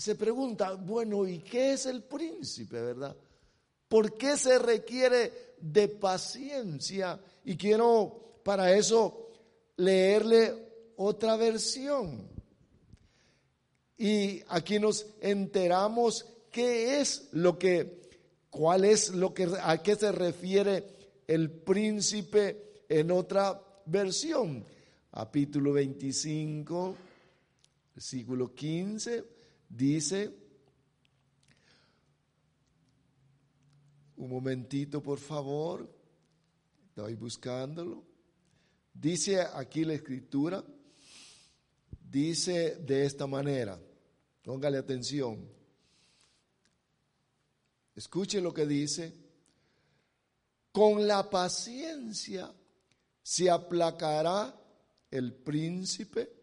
se 0.00 0.14
pregunta, 0.14 0.72
bueno, 0.72 1.28
¿y 1.28 1.40
qué 1.40 1.74
es 1.74 1.84
el 1.84 2.02
príncipe, 2.02 2.80
verdad? 2.80 3.14
¿Por 3.86 4.16
qué 4.16 4.36
se 4.36 4.58
requiere 4.58 5.54
de 5.60 5.88
paciencia? 5.88 7.20
Y 7.44 7.56
quiero 7.56 8.40
para 8.42 8.74
eso 8.74 9.28
leerle 9.76 10.54
otra 10.96 11.36
versión. 11.36 12.28
Y 13.98 14.42
aquí 14.48 14.78
nos 14.78 15.06
enteramos 15.20 16.26
qué 16.50 17.00
es 17.00 17.28
lo 17.32 17.58
que, 17.58 18.08
cuál 18.48 18.86
es 18.86 19.10
lo 19.10 19.34
que, 19.34 19.48
a 19.62 19.82
qué 19.82 19.96
se 19.96 20.12
refiere 20.12 20.84
el 21.26 21.50
príncipe 21.50 22.84
en 22.88 23.10
otra 23.10 23.60
versión. 23.84 24.64
Capítulo 25.12 25.74
25, 25.74 26.94
versículo 27.94 28.54
15, 28.54 29.39
dice, 29.70 30.36
un 34.16 34.28
momentito 34.28 35.02
por 35.02 35.18
favor, 35.18 35.88
estoy 36.88 37.14
buscándolo. 37.14 38.04
Dice 38.92 39.40
aquí 39.40 39.84
la 39.84 39.94
escritura, 39.94 40.62
dice 42.10 42.76
de 42.76 43.06
esta 43.06 43.26
manera, 43.26 43.80
póngale 44.42 44.76
atención, 44.76 45.48
escuche 47.94 48.40
lo 48.40 48.52
que 48.52 48.66
dice, 48.66 49.14
con 50.72 51.06
la 51.06 51.30
paciencia 51.30 52.52
se 53.22 53.48
aplacará 53.48 54.54
el 55.10 55.32
príncipe, 55.32 56.39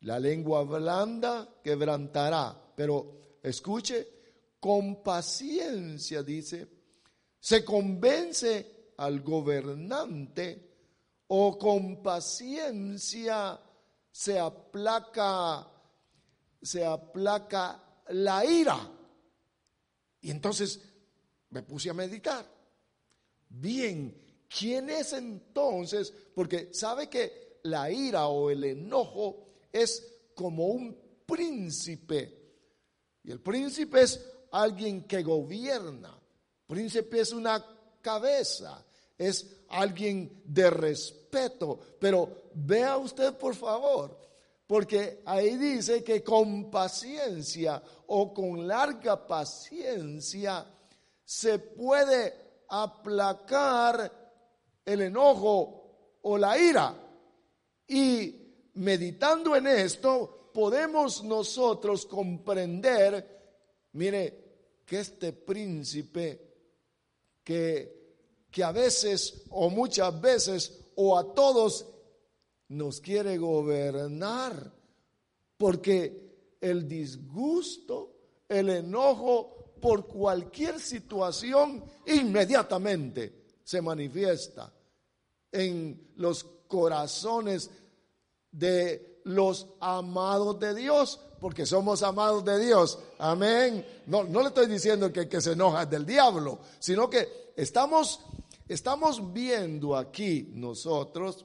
la 0.00 0.18
lengua 0.18 0.62
blanda 0.64 1.60
quebrantará, 1.62 2.56
pero 2.76 3.38
escuche, 3.42 4.18
con 4.60 5.02
paciencia 5.02 6.22
dice, 6.22 6.68
se 7.38 7.64
convence 7.64 8.92
al 8.96 9.20
gobernante 9.20 10.68
o 11.28 11.58
con 11.58 12.02
paciencia 12.02 13.60
se 14.10 14.38
aplaca, 14.38 15.66
se 16.60 16.84
aplaca 16.84 18.02
la 18.08 18.44
ira. 18.44 18.90
Y 20.20 20.30
entonces 20.30 20.80
me 21.50 21.62
puse 21.62 21.90
a 21.90 21.94
meditar. 21.94 22.44
Bien, 23.48 24.44
¿quién 24.48 24.90
es 24.90 25.12
entonces? 25.12 26.12
Porque 26.34 26.74
sabe 26.74 27.08
que 27.08 27.60
la 27.64 27.90
ira 27.90 28.28
o 28.28 28.50
el 28.50 28.64
enojo 28.64 29.47
es 29.72 30.30
como 30.34 30.66
un 30.66 30.96
príncipe. 31.26 32.38
Y 33.24 33.30
el 33.30 33.40
príncipe 33.40 34.02
es 34.02 34.24
alguien 34.50 35.04
que 35.04 35.22
gobierna. 35.22 36.18
Príncipe 36.66 37.20
es 37.20 37.32
una 37.32 37.64
cabeza, 38.00 38.84
es 39.16 39.46
alguien 39.68 40.42
de 40.44 40.70
respeto. 40.70 41.78
Pero 41.98 42.50
vea 42.54 42.96
usted 42.96 43.34
por 43.34 43.54
favor, 43.54 44.18
porque 44.66 45.22
ahí 45.26 45.56
dice 45.56 46.02
que 46.02 46.22
con 46.22 46.70
paciencia 46.70 47.82
o 48.06 48.32
con 48.32 48.66
larga 48.66 49.26
paciencia 49.26 50.66
se 51.24 51.58
puede 51.58 52.64
aplacar 52.68 54.10
el 54.84 55.02
enojo 55.02 56.18
o 56.22 56.38
la 56.38 56.58
ira. 56.58 56.94
Y 57.86 58.47
meditando 58.78 59.56
en 59.56 59.66
esto, 59.66 60.50
podemos 60.52 61.22
nosotros 61.24 62.06
comprender, 62.06 63.88
mire, 63.92 64.48
que 64.84 65.00
este 65.00 65.32
príncipe 65.32 66.48
que, 67.44 68.46
que 68.50 68.64
a 68.64 68.72
veces 68.72 69.42
o 69.50 69.68
muchas 69.68 70.18
veces 70.20 70.80
o 70.96 71.18
a 71.18 71.34
todos 71.34 71.86
nos 72.68 73.00
quiere 73.00 73.36
gobernar, 73.36 74.72
porque 75.56 76.56
el 76.60 76.88
disgusto, 76.88 78.14
el 78.48 78.70
enojo 78.70 79.74
por 79.80 80.06
cualquier 80.06 80.80
situación 80.80 81.84
inmediatamente 82.06 83.44
se 83.62 83.82
manifiesta 83.82 84.72
en 85.52 86.12
los 86.16 86.44
corazones 86.66 87.70
de 88.50 89.20
los 89.24 89.66
amados 89.80 90.58
de 90.58 90.74
Dios, 90.74 91.20
porque 91.40 91.66
somos 91.66 92.02
amados 92.02 92.44
de 92.44 92.58
Dios. 92.58 92.98
Amén. 93.18 93.86
No, 94.06 94.24
no 94.24 94.40
le 94.40 94.48
estoy 94.48 94.66
diciendo 94.66 95.12
que, 95.12 95.28
que 95.28 95.40
se 95.40 95.52
enoja 95.52 95.86
del 95.86 96.06
diablo, 96.06 96.58
sino 96.78 97.08
que 97.08 97.52
estamos, 97.56 98.20
estamos 98.66 99.32
viendo 99.32 99.96
aquí 99.96 100.50
nosotros 100.54 101.44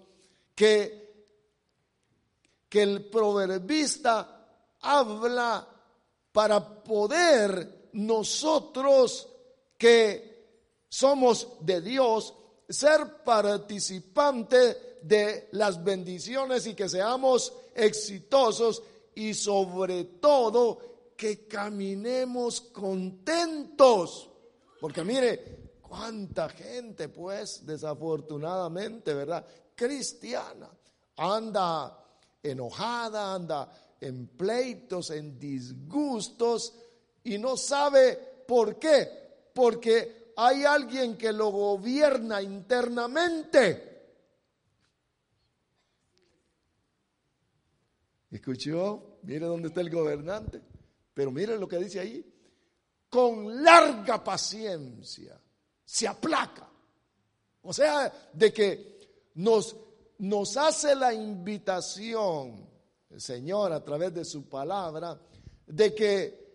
que 0.56 1.04
que 2.74 2.82
el 2.82 3.06
proverbista 3.06 4.48
habla 4.82 5.68
para 6.32 6.84
poder 6.84 7.90
nosotros 7.94 9.30
que 9.78 10.88
somos 10.90 11.50
de 11.60 11.82
Dios 11.82 12.34
ser 12.68 13.24
participante 13.24 14.93
de 15.04 15.50
las 15.52 15.84
bendiciones 15.84 16.66
y 16.68 16.74
que 16.74 16.90
seamos 16.90 17.54
exitosos 17.76 18.82
y 19.16 19.34
sobre 19.34 20.06
todo 20.06 21.14
que 21.16 21.48
caminemos 21.48 22.62
contentos. 22.62 24.30
Porque 24.80 25.04
mire, 25.04 25.64
cuánta 25.82 26.50
gente 26.50 27.10
pues 27.10 27.66
desafortunadamente, 27.66 29.14
¿verdad? 29.14 29.46
Cristiana 29.76 30.70
anda 31.18 32.00
enojada, 32.42 33.34
anda 33.34 33.72
en 34.02 34.28
pleitos, 34.28 35.12
en 35.12 35.40
disgustos 35.40 36.74
y 37.24 37.38
no 37.38 37.56
sabe 37.56 38.44
por 38.48 38.78
qué. 38.78 39.50
Porque 39.54 40.34
hay 40.36 40.64
alguien 40.64 41.18
que 41.18 41.32
lo 41.32 41.52
gobierna 41.52 42.42
internamente. 42.42 43.93
¿Escuchó? 48.34 49.20
Mire 49.22 49.46
dónde 49.46 49.68
está 49.68 49.82
el 49.82 49.92
gobernante. 49.92 50.60
Pero 51.14 51.32
mire 51.32 51.56
lo 51.56 51.68
que 51.68 51.78
dice 51.78 52.00
ahí. 52.00 52.26
Con 53.08 53.64
larga 53.64 54.24
paciencia 54.24 55.40
se 55.86 56.08
aplaca. 56.08 56.68
O 57.62 57.72
sea, 57.72 58.12
de 58.34 58.52
que 58.52 59.00
nos, 59.36 59.76
nos 60.18 60.58
hace 60.58 60.96
la 60.96 61.14
invitación, 61.14 62.68
el 63.12 63.22
Señor, 63.22 63.72
a 63.72 63.84
través 63.84 64.12
de 64.16 64.26
su 64.26 64.50
palabra, 64.50 65.22
de 65.68 65.94
que, 65.94 66.54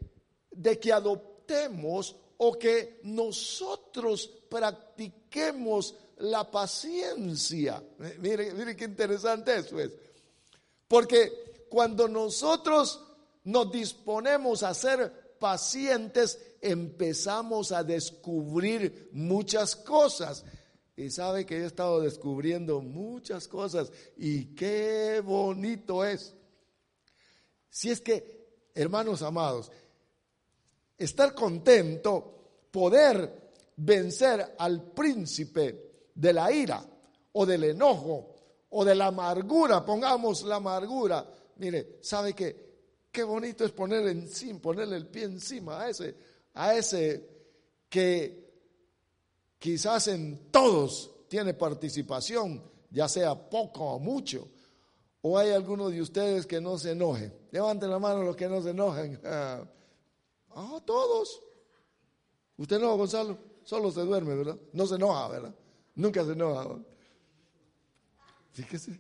de 0.51 0.81
que 0.81 0.93
adoptemos 0.93 2.17
o 2.39 2.59
que 2.59 2.99
nosotros 3.05 4.27
practiquemos 4.51 5.95
la 6.19 6.51
paciencia. 6.51 7.81
Mire, 8.19 8.53
mire 8.53 8.75
qué 8.75 8.85
interesante 8.85 9.59
eso 9.59 9.79
es. 9.79 9.93
Porque 10.89 11.48
cuando 11.69 12.09
nosotros 12.09 13.05
nos 13.45 13.71
disponemos 13.73 14.63
a 14.63 14.75
ser 14.75 15.37
pacientes, 15.39 16.39
empezamos 16.61 17.73
a 17.73 17.85
descubrir 17.85 19.09
muchas 19.13 19.77
cosas. 19.77 20.45
Y 20.97 21.11
sabe 21.11 21.47
que 21.47 21.59
he 21.59 21.65
estado 21.65 22.01
descubriendo 22.01 22.81
muchas 22.81 23.47
cosas 23.47 23.93
y 24.17 24.55
qué 24.57 25.23
bonito 25.25 26.05
es. 26.05 26.35
Si 27.71 27.91
es 27.91 28.01
que, 28.01 28.71
hermanos 28.75 29.23
amados, 29.23 29.71
estar 30.97 31.35
contento, 31.35 32.67
poder 32.73 33.53
vencer 33.77 34.57
al 34.59 34.91
príncipe 34.91 36.09
de 36.15 36.33
la 36.33 36.51
ira 36.51 36.85
o 37.33 37.47
del 37.47 37.65
enojo 37.65 38.35
o 38.71 38.85
de 38.85 38.95
la 38.97 39.07
amargura, 39.07 39.85
pongamos 39.85 40.43
la 40.43 40.57
amargura. 40.57 41.25
Mire, 41.59 41.99
¿sabe 42.03 42.35
qué? 42.35 42.69
Qué 43.11 43.23
bonito 43.23 43.65
es 43.65 43.73
ponerle 43.73 44.13
encima, 44.13 44.61
ponerle 44.61 44.97
el 44.97 45.07
pie 45.07 45.25
encima 45.25 45.83
a 45.83 45.91
ese, 45.91 46.15
a 46.55 46.75
ese 46.75 47.29
que 47.89 48.49
quizás 49.59 50.09
en 50.09 50.51
todos 50.51 51.11
tiene 51.29 51.55
participación, 51.55 52.63
ya 52.91 53.09
sea 53.09 53.35
poco 53.35 53.85
o 53.85 53.99
mucho. 53.99 54.49
¿O 55.21 55.37
hay 55.37 55.51
alguno 55.51 55.91
de 55.91 56.01
ustedes 56.01 56.47
que 56.47 56.61
no 56.61 56.79
se 56.79 56.93
enoje? 56.93 57.33
Levanten 57.51 57.91
la 57.91 57.99
mano 57.99 58.23
los 58.23 58.37
que 58.37 58.49
no 58.49 58.63
se 58.63 58.71
enojen. 58.71 59.21
Ah, 60.61 60.81
todos. 60.85 61.41
Usted 62.57 62.81
no, 62.81 62.97
Gonzalo, 62.97 63.39
solo 63.63 63.93
se 63.93 64.01
duerme, 64.01 64.35
¿verdad? 64.35 64.59
No 64.73 64.87
se 64.89 64.97
enoja, 64.97 65.29
¿verdad? 65.29 65.55
Nunca 65.95 66.25
se 66.25 66.33
enoja. 66.33 66.81
Fíjese. 68.51 68.99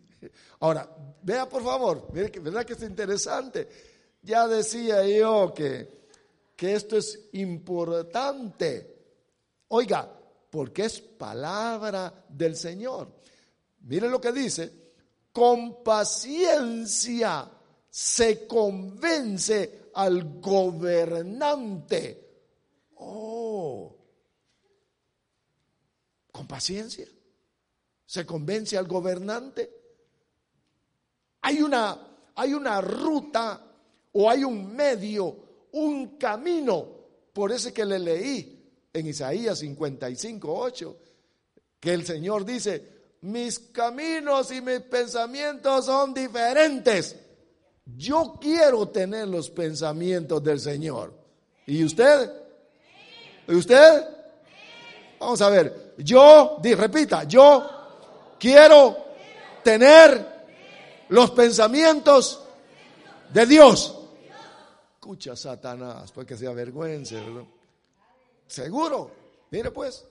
Ahora, 0.61 0.88
vea 1.22 1.48
por 1.48 1.62
favor, 1.62 2.11
¿verdad 2.12 2.64
que 2.64 2.72
es 2.72 2.83
interesante? 2.83 3.68
Ya 4.22 4.46
decía 4.46 5.07
yo 5.07 5.52
que, 5.54 5.88
que 6.57 6.74
esto 6.74 6.96
es 6.96 7.28
importante. 7.33 8.96
Oiga, 9.68 10.18
porque 10.50 10.87
es 10.87 11.00
palabra 11.00 12.24
del 12.28 12.57
Señor. 12.57 13.12
Mire 13.81 14.09
lo 14.09 14.20
que 14.20 14.33
dice, 14.33 14.72
con 15.33 15.83
paciencia 15.83 17.48
se 17.88 18.46
convence 18.46 19.90
al 19.94 20.40
gobernante. 20.40 22.28
Oh, 22.96 23.96
con 26.33 26.46
paciencia. 26.46 27.07
Se 28.04 28.24
convence 28.24 28.76
al 28.76 28.87
gobernante. 28.87 29.78
Hay 31.42 31.62
una, 31.62 31.98
hay 32.35 32.55
una 32.55 32.81
ruta 32.81 33.61
o 34.12 34.31
hay 34.31 34.44
un 34.44 34.74
medio, 34.74 35.37
un 35.72 36.18
camino, 36.18 36.98
por 37.33 37.53
ese 37.53 37.72
que 37.72 37.85
le 37.85 37.98
leí 37.98 38.59
en 38.92 39.07
Isaías 39.07 39.59
55, 39.59 40.53
8, 40.53 40.96
que 41.79 41.92
el 41.92 42.05
Señor 42.05 42.44
dice, 42.44 42.98
mis 43.20 43.59
caminos 43.59 44.51
y 44.53 44.61
mis 44.61 44.81
pensamientos 44.81 45.87
son 45.87 46.14
diferentes. 46.14 47.16
Yo 47.96 48.38
quiero 48.40 48.88
tener 48.88 49.29
los 49.29 49.51
pensamientos 49.51 50.42
del 50.42 50.61
Señor. 50.61 51.14
¿Y 51.66 51.85
usted? 51.85 52.31
¿Y 53.46 53.55
usted? 53.55 54.09
Vamos 55.18 55.40
a 55.40 55.51
ver, 55.51 55.94
yo, 55.98 56.59
repita, 56.62 57.24
yo 57.24 57.68
quiero 58.38 58.96
tener 59.64 60.38
los 61.09 61.31
pensamientos 61.31 62.42
de 63.33 63.47
Dios. 63.47 63.94
Escucha, 64.94 65.37
Satanás, 65.37 66.12
porque 66.12 66.37
se 66.37 66.47
avergüence, 66.47 67.14
¿verdad? 67.14 67.44
Seguro, 68.47 69.11
mire 69.51 69.71
pues, 69.71 70.05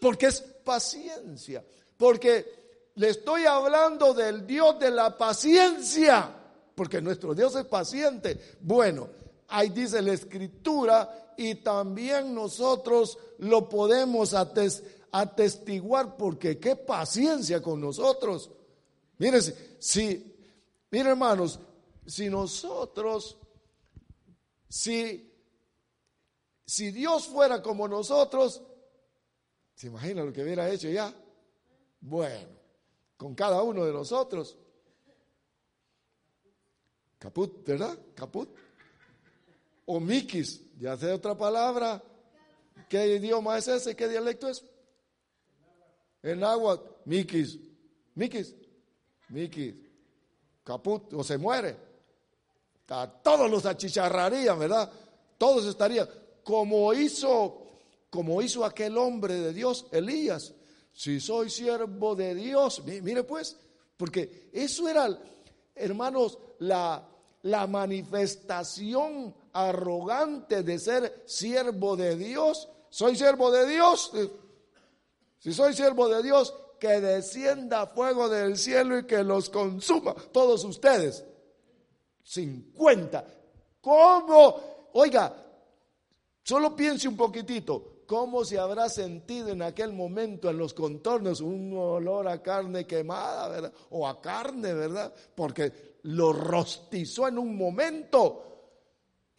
porque 0.00 0.26
es 0.26 0.40
paciencia, 0.40 1.64
porque 1.96 2.60
le 2.94 3.10
estoy 3.10 3.44
hablando 3.44 4.14
del 4.14 4.46
Dios 4.46 4.78
de 4.78 4.90
la 4.90 5.16
paciencia, 5.16 6.34
porque 6.74 7.00
nuestro 7.00 7.34
Dios 7.34 7.54
es 7.56 7.64
paciente. 7.64 8.56
Bueno, 8.60 9.08
ahí 9.48 9.70
dice 9.70 10.02
la 10.02 10.12
escritura 10.12 11.34
y 11.36 11.56
también 11.56 12.34
nosotros 12.34 13.18
lo 13.38 13.68
podemos 13.68 14.34
atestiguar 15.12 16.16
porque 16.16 16.58
qué 16.58 16.76
paciencia 16.76 17.62
con 17.62 17.80
nosotros. 17.80 18.50
Miren, 19.18 19.42
si, 19.78 20.29
miren 20.90 21.08
hermanos, 21.08 21.58
si 22.06 22.28
nosotros, 22.28 23.38
si, 24.68 25.32
si 26.64 26.90
Dios 26.90 27.28
fuera 27.28 27.62
como 27.62 27.86
nosotros, 27.86 28.62
¿se 29.74 29.86
imagina 29.86 30.24
lo 30.24 30.32
que 30.32 30.42
hubiera 30.42 30.68
hecho 30.70 30.88
ya? 30.88 31.14
Bueno, 32.00 32.48
con 33.16 33.34
cada 33.34 33.62
uno 33.62 33.84
de 33.84 33.92
nosotros. 33.92 34.56
Caput, 37.18 37.66
¿verdad? 37.66 37.98
Caput. 38.14 38.48
O 39.84 40.00
miquis, 40.00 40.62
ya 40.78 40.96
sé 40.96 41.12
otra 41.12 41.36
palabra. 41.36 42.02
¿Qué 42.88 43.16
idioma 43.16 43.58
es 43.58 43.68
ese? 43.68 43.94
¿Qué 43.94 44.08
dialecto 44.08 44.48
es? 44.48 44.64
En 46.22 46.42
agua, 46.42 46.82
miquis. 47.04 47.58
Miquis. 48.14 48.54
Miquis. 49.28 49.74
Caput, 50.64 51.12
o 51.14 51.24
se 51.24 51.38
muere. 51.38 51.76
Todos 53.22 53.50
los 53.50 53.66
achicharrarían, 53.66 54.58
¿verdad? 54.58 54.90
Todos 55.38 55.64
estarían. 55.66 56.08
Como 56.42 56.92
hizo, 56.92 57.62
como 58.10 58.42
hizo 58.42 58.64
aquel 58.64 58.98
hombre 58.98 59.34
de 59.34 59.52
Dios, 59.52 59.86
Elías. 59.92 60.52
Si 60.92 61.20
soy 61.20 61.50
siervo 61.50 62.16
de 62.16 62.34
Dios, 62.34 62.82
mire 62.84 63.22
pues, 63.22 63.56
porque 63.96 64.50
eso 64.52 64.88
era, 64.88 65.08
hermanos, 65.74 66.38
la, 66.58 67.06
la 67.42 67.66
manifestación 67.66 69.34
arrogante 69.52 70.62
de 70.62 70.78
ser 70.78 71.22
siervo 71.26 71.96
de 71.96 72.16
Dios. 72.16 72.68
Soy 72.90 73.16
siervo 73.16 73.50
de 73.50 73.66
Dios. 73.68 74.10
Si 75.38 75.52
soy 75.52 75.74
siervo 75.74 76.08
de 76.08 76.22
Dios, 76.22 76.54
que 76.80 77.00
descienda 77.00 77.86
fuego 77.86 78.28
del 78.28 78.56
cielo 78.56 78.98
y 78.98 79.06
que 79.06 79.22
los 79.22 79.50
consuma 79.50 80.14
todos 80.32 80.64
ustedes. 80.64 81.24
50. 82.24 83.24
¿Cómo? 83.80 84.88
Oiga, 84.94 85.32
solo 86.42 86.74
piense 86.74 87.06
un 87.06 87.16
poquitito. 87.16 88.00
¿Cómo 88.06 88.44
se 88.44 88.58
habrá 88.58 88.88
sentido 88.88 89.50
en 89.50 89.62
aquel 89.62 89.92
momento 89.92 90.50
en 90.50 90.58
los 90.58 90.74
contornos 90.74 91.40
un 91.40 91.72
olor 91.76 92.26
a 92.26 92.42
carne 92.42 92.84
quemada, 92.84 93.48
¿verdad? 93.48 93.72
O 93.90 94.08
a 94.08 94.20
carne, 94.20 94.74
¿verdad? 94.74 95.14
Porque 95.36 95.98
lo 96.02 96.32
rostizó 96.32 97.28
en 97.28 97.38
un 97.38 97.56
momento. 97.56 98.49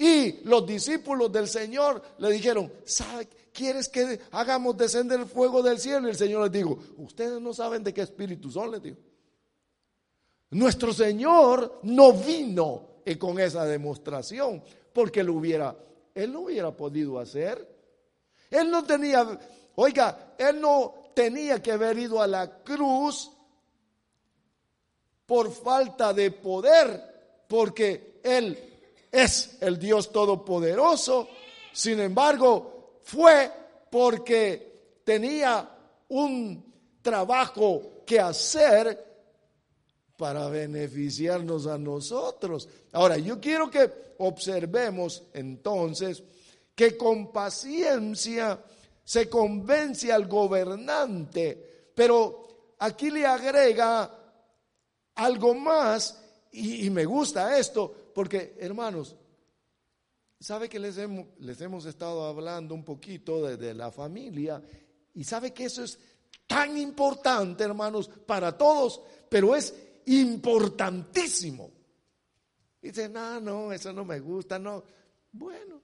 Y 0.01 0.39
los 0.45 0.65
discípulos 0.65 1.31
del 1.31 1.47
Señor 1.47 2.01
le 2.17 2.31
dijeron, 2.31 2.73
¿sabe? 2.85 3.27
¿Quieres 3.53 3.87
que 3.87 4.19
hagamos 4.31 4.75
descender 4.75 5.19
el 5.19 5.27
fuego 5.27 5.61
del 5.61 5.77
cielo? 5.77 6.07
Y 6.07 6.09
el 6.09 6.17
Señor 6.17 6.41
les 6.41 6.51
dijo, 6.51 6.79
ustedes 6.97 7.39
no 7.39 7.53
saben 7.53 7.83
de 7.83 7.93
qué 7.93 8.01
espíritu 8.01 8.49
son, 8.49 8.71
les 8.71 8.81
dijo. 8.81 8.97
Nuestro 10.49 10.91
Señor 10.91 11.81
no 11.83 12.13
vino 12.13 13.03
con 13.19 13.39
esa 13.39 13.63
demostración 13.65 14.63
porque 14.91 15.23
lo 15.23 15.35
hubiera, 15.35 15.77
él 16.15 16.33
no 16.33 16.41
hubiera 16.41 16.75
podido 16.75 17.19
hacer. 17.19 17.69
Él 18.49 18.71
no 18.71 18.83
tenía, 18.83 19.39
oiga, 19.75 20.33
él 20.35 20.59
no 20.59 20.95
tenía 21.13 21.61
que 21.61 21.73
haber 21.73 21.99
ido 21.99 22.19
a 22.19 22.25
la 22.25 22.63
cruz 22.63 23.31
por 25.27 25.51
falta 25.51 26.11
de 26.11 26.31
poder, 26.31 27.45
porque 27.47 28.19
él 28.23 28.70
es 29.11 29.57
el 29.59 29.77
Dios 29.77 30.11
todopoderoso. 30.11 31.27
Sin 31.73 31.99
embargo, 31.99 32.99
fue 33.03 33.51
porque 33.89 35.01
tenía 35.03 35.69
un 36.09 36.73
trabajo 37.01 38.03
que 38.05 38.19
hacer 38.19 39.11
para 40.17 40.47
beneficiarnos 40.49 41.67
a 41.67 41.77
nosotros. 41.77 42.69
Ahora, 42.91 43.17
yo 43.17 43.39
quiero 43.39 43.69
que 43.69 44.13
observemos 44.19 45.23
entonces 45.33 46.23
que 46.75 46.95
con 46.95 47.31
paciencia 47.31 48.59
se 49.03 49.27
convence 49.27 50.11
al 50.11 50.27
gobernante, 50.27 51.91
pero 51.95 52.75
aquí 52.79 53.09
le 53.09 53.25
agrega 53.25 54.09
algo 55.15 55.53
más 55.53 56.21
y, 56.51 56.89
me 56.89 57.05
gusta 57.05 57.57
esto, 57.57 57.95
porque 58.21 58.55
hermanos, 58.59 59.15
¿sabe 60.39 60.69
que 60.69 60.77
les 60.77 60.95
hemos, 60.99 61.25
les 61.39 61.59
hemos 61.59 61.85
estado 61.85 62.23
hablando 62.23 62.75
un 62.75 62.85
poquito 62.85 63.47
de, 63.47 63.73
la 63.73 63.91
familia? 63.91 64.61
Y 65.15 65.23
sabe 65.23 65.51
que 65.51 65.65
eso 65.65 65.83
es 65.83 65.97
tan 66.45 66.77
importante, 66.77 67.63
hermanos, 67.63 68.07
para 68.27 68.55
todos, 68.55 69.01
pero 69.27 69.55
es 69.55 69.73
importantísimo. 70.05 71.71
Dice, 72.79 73.09
no, 73.09 73.39
no, 73.39 73.73
eso 73.73 73.91
no 73.91 74.05
me 74.05 74.19
gusta, 74.19 74.59
no. 74.59 74.83
Bueno, 75.31 75.81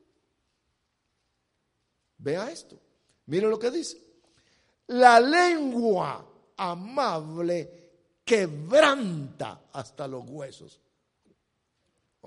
vea 2.20 2.52
esto. 2.52 2.80
Mire 3.26 3.50
lo 3.50 3.58
que 3.58 3.72
dice. 3.72 3.98
La 4.90 5.20
lengua 5.20 6.24
amable 6.56 8.20
quebranta 8.24 9.70
hasta 9.74 10.08
los 10.08 10.24
huesos. 10.30 10.82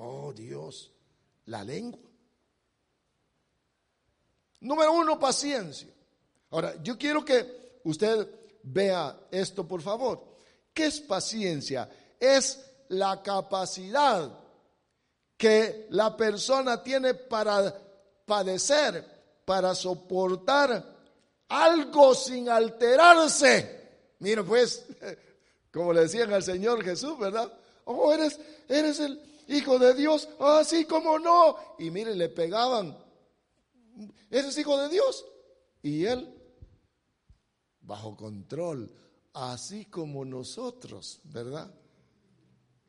Oh 0.02 0.32
Dios, 0.32 0.90
la 1.46 1.62
lengua. 1.62 2.00
Número 4.60 4.92
uno, 4.92 5.18
paciencia. 5.18 5.88
Ahora, 6.50 6.74
yo 6.82 6.96
quiero 6.96 7.22
que 7.22 7.80
usted 7.84 8.26
vea 8.62 9.26
esto, 9.30 9.68
por 9.68 9.82
favor. 9.82 10.24
¿Qué 10.72 10.86
es 10.86 11.00
paciencia? 11.00 11.90
Es 12.18 12.64
la 12.88 13.22
capacidad 13.22 14.38
que 15.36 15.86
la 15.90 16.16
persona 16.16 16.82
tiene 16.82 17.12
para 17.12 17.74
padecer, 18.24 19.04
para 19.44 19.74
soportar 19.74 20.82
algo 21.48 22.14
sin 22.14 22.48
alterarse. 22.48 23.80
Mira 24.20 24.42
pues, 24.44 24.86
como 25.70 25.92
le 25.92 26.02
decían 26.02 26.32
al 26.32 26.42
Señor 26.42 26.82
Jesús, 26.82 27.18
¿verdad? 27.18 27.52
Oh, 27.84 28.12
eres, 28.14 28.40
eres 28.66 28.98
el 29.00 29.30
Hijo 29.50 29.78
de 29.78 29.94
Dios, 29.94 30.28
así 30.38 30.84
como 30.84 31.18
no. 31.18 31.56
Y 31.78 31.90
mire, 31.90 32.14
le 32.14 32.28
pegaban, 32.28 32.96
eres 34.30 34.56
Hijo 34.56 34.78
de 34.78 34.88
Dios. 34.88 35.26
Y 35.82 36.04
él, 36.04 36.32
bajo 37.80 38.16
control, 38.16 38.90
así 39.32 39.86
como 39.86 40.24
nosotros, 40.24 41.20
¿verdad? 41.24 41.74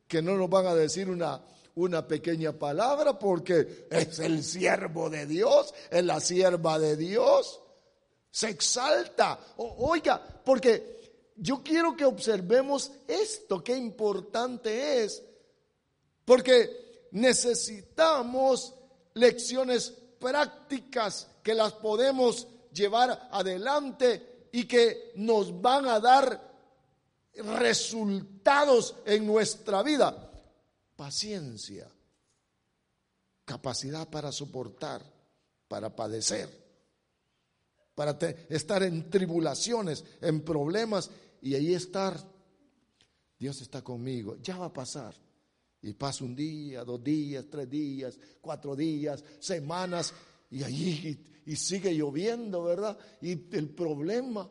Que 0.08 0.21
no 0.21 0.38
nos 0.38 0.50
van 0.50 0.67
a 0.67 0.76
decir 0.76 1.10
una, 1.10 1.41
una 1.76 2.08
pequeña 2.08 2.52
palabra 2.52 3.17
porque 3.17 3.88
es 3.89 4.19
el 4.19 4.43
siervo 4.43 5.10
de 5.10 5.26
Dios, 5.26 5.74
es 5.89 6.04
la 6.04 6.19
sierva 6.19 6.78
de 6.78 6.95
Dios. 6.95 7.60
Se 8.30 8.50
exalta. 8.50 9.39
oiga, 9.58 10.21
porque 10.45 11.32
yo 11.36 11.63
quiero 11.63 11.95
que 11.95 12.06
observemos 12.06 12.91
esto, 13.08 13.63
qué 13.63 13.76
importante 13.76 15.04
es, 15.04 15.24
porque 16.26 17.08
necesitamos 17.12 18.74
lecciones 19.14 19.94
prácticas 20.20 21.28
que 21.44 21.54
las 21.54 21.74
podemos 21.74 22.48
llevar 22.72 23.30
adelante 23.32 24.48
y 24.52 24.66
que 24.66 25.12
nos 25.16 25.62
van 25.62 25.88
a 25.88 26.00
dar 26.00 26.52
resultados 27.36 28.96
en 29.06 29.26
nuestra 29.26 29.84
vida. 29.84 30.30
Paciencia, 30.96 31.90
capacidad 33.46 34.08
para 34.10 34.32
soportar, 34.32 35.02
para 35.68 35.96
padecer, 35.96 36.50
para 37.96 38.18
estar 38.50 38.84
en 38.84 39.10
tribulaciones, 39.10 40.04
en 40.22 40.42
problemas 40.42 41.10
y 41.42 41.56
ahí 41.56 41.74
estar. 41.74 42.18
Dios 43.40 43.62
está 43.62 43.82
conmigo, 43.82 44.38
ya 44.42 44.58
va 44.58 44.68
a 44.68 44.74
pasar. 44.74 45.16
Y 45.82 45.94
pasa 45.94 46.24
un 46.24 46.36
día, 46.36 46.84
dos 46.84 47.04
días, 47.04 47.46
tres 47.50 47.70
días, 47.70 48.20
cuatro 48.39 48.76
días, 48.76 49.24
semanas, 49.39 50.13
y 50.50 50.63
allí 50.63 51.32
y 51.46 51.56
sigue 51.56 51.94
lloviendo, 51.94 52.63
¿verdad? 52.63 52.98
Y 53.22 53.32
el 53.56 53.70
problema, 53.70 54.50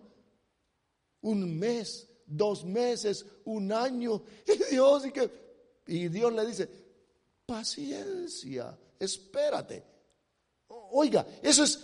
un 1.23 1.59
mes, 1.59 2.09
dos 2.27 2.65
meses, 2.65 3.25
un 3.45 3.73
año, 3.73 4.23
y 4.47 4.75
Dios, 4.75 5.07
y, 5.07 5.13
que, 5.13 5.31
y 5.87 6.09
Dios 6.09 6.33
le 6.33 6.47
dice, 6.47 6.69
paciencia, 7.47 8.77
espérate. 8.99 9.85
Oiga, 10.93 11.27
eso 11.43 11.65
es 11.65 11.79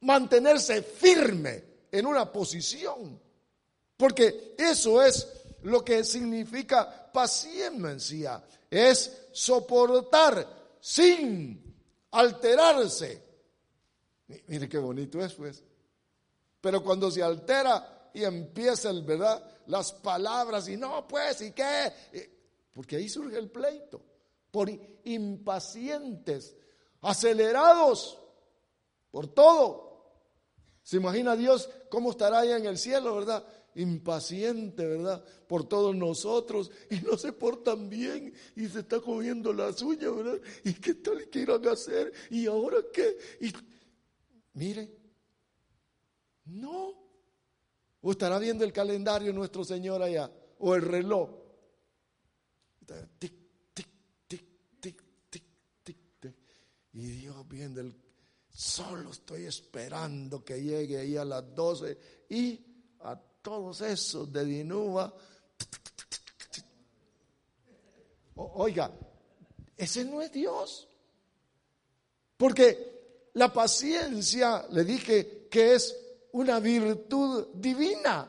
mantenerse 0.00 0.82
firme 0.82 1.64
en 1.90 2.06
una 2.06 2.30
posición, 2.32 3.20
porque 3.96 4.54
eso 4.56 5.02
es 5.02 5.26
lo 5.62 5.84
que 5.84 6.04
significa 6.04 7.10
paciencia, 7.12 8.42
es 8.70 9.28
soportar 9.32 10.76
sin 10.80 11.74
alterarse 12.10 13.28
Mire 14.46 14.68
qué 14.68 14.78
bonito 14.78 15.20
es, 15.24 15.34
pues. 15.34 15.64
Pero 16.60 16.82
cuando 16.82 17.10
se 17.10 17.22
altera 17.22 18.10
y 18.12 18.24
empieza 18.24 18.90
el, 18.90 19.02
¿verdad? 19.02 19.42
Las 19.66 19.92
palabras 19.92 20.68
y 20.68 20.76
no, 20.76 21.06
pues, 21.06 21.40
¿y 21.40 21.52
qué? 21.52 21.92
Porque 22.72 22.96
ahí 22.96 23.08
surge 23.08 23.38
el 23.38 23.50
pleito. 23.50 24.02
Por 24.50 24.70
impacientes, 25.04 26.56
acelerados, 27.00 28.18
por 29.10 29.28
todo. 29.28 29.88
¿Se 30.82 30.96
imagina 30.96 31.36
Dios 31.36 31.68
cómo 31.90 32.10
estará 32.10 32.40
allá 32.40 32.56
en 32.56 32.66
el 32.66 32.78
cielo, 32.78 33.14
verdad? 33.14 33.44
Impaciente, 33.80 34.86
¿verdad? 34.86 35.24
Por 35.46 35.68
todos 35.68 35.96
nosotros 35.96 36.70
y 36.90 36.96
no 36.96 37.16
se 37.16 37.32
portan 37.32 37.88
bien 37.88 38.32
y 38.56 38.66
se 38.66 38.80
está 38.80 39.00
comiendo 39.00 39.52
la 39.52 39.72
suya, 39.72 40.10
¿verdad? 40.10 40.40
¿Y 40.64 40.74
qué 40.74 40.94
tal 40.94 41.28
que 41.28 41.46
a 41.50 41.72
hacer? 41.72 42.12
¿Y 42.30 42.46
ahora 42.46 42.78
qué? 42.92 43.16
Y 43.40 43.52
Mire, 44.58 44.90
no. 46.46 46.92
O 48.00 48.10
estará 48.10 48.38
viendo 48.40 48.64
el 48.64 48.72
calendario 48.72 49.32
nuestro 49.32 49.64
Señor 49.64 50.02
allá, 50.02 50.30
o 50.58 50.74
el 50.74 50.82
reloj. 50.82 51.30
Tic, 53.18 53.32
tic, 53.72 53.88
tic, 54.26 54.44
tic, 54.80 55.02
tic, 55.30 55.44
tic, 55.84 55.96
tic. 56.20 56.34
Y 56.92 57.06
Dios 57.06 57.48
viendo 57.48 57.80
el... 57.80 57.94
Solo 58.48 59.12
estoy 59.12 59.44
esperando 59.44 60.44
que 60.44 60.60
llegue 60.60 60.98
ahí 60.98 61.16
a 61.16 61.24
las 61.24 61.54
12 61.54 62.26
y 62.30 62.60
a 63.00 63.16
todos 63.42 63.80
esos 63.80 64.32
de 64.32 64.44
Dinúa. 64.44 65.14
Oiga, 68.34 68.90
ese 69.76 70.04
no 70.04 70.20
es 70.22 70.32
Dios. 70.32 70.88
Porque 72.36 73.30
la 73.34 73.52
paciencia, 73.52 74.66
le 74.70 74.84
dije, 74.84 75.48
que 75.50 75.74
es 75.74 75.96
una 76.32 76.60
virtud 76.60 77.48
divina 77.54 78.28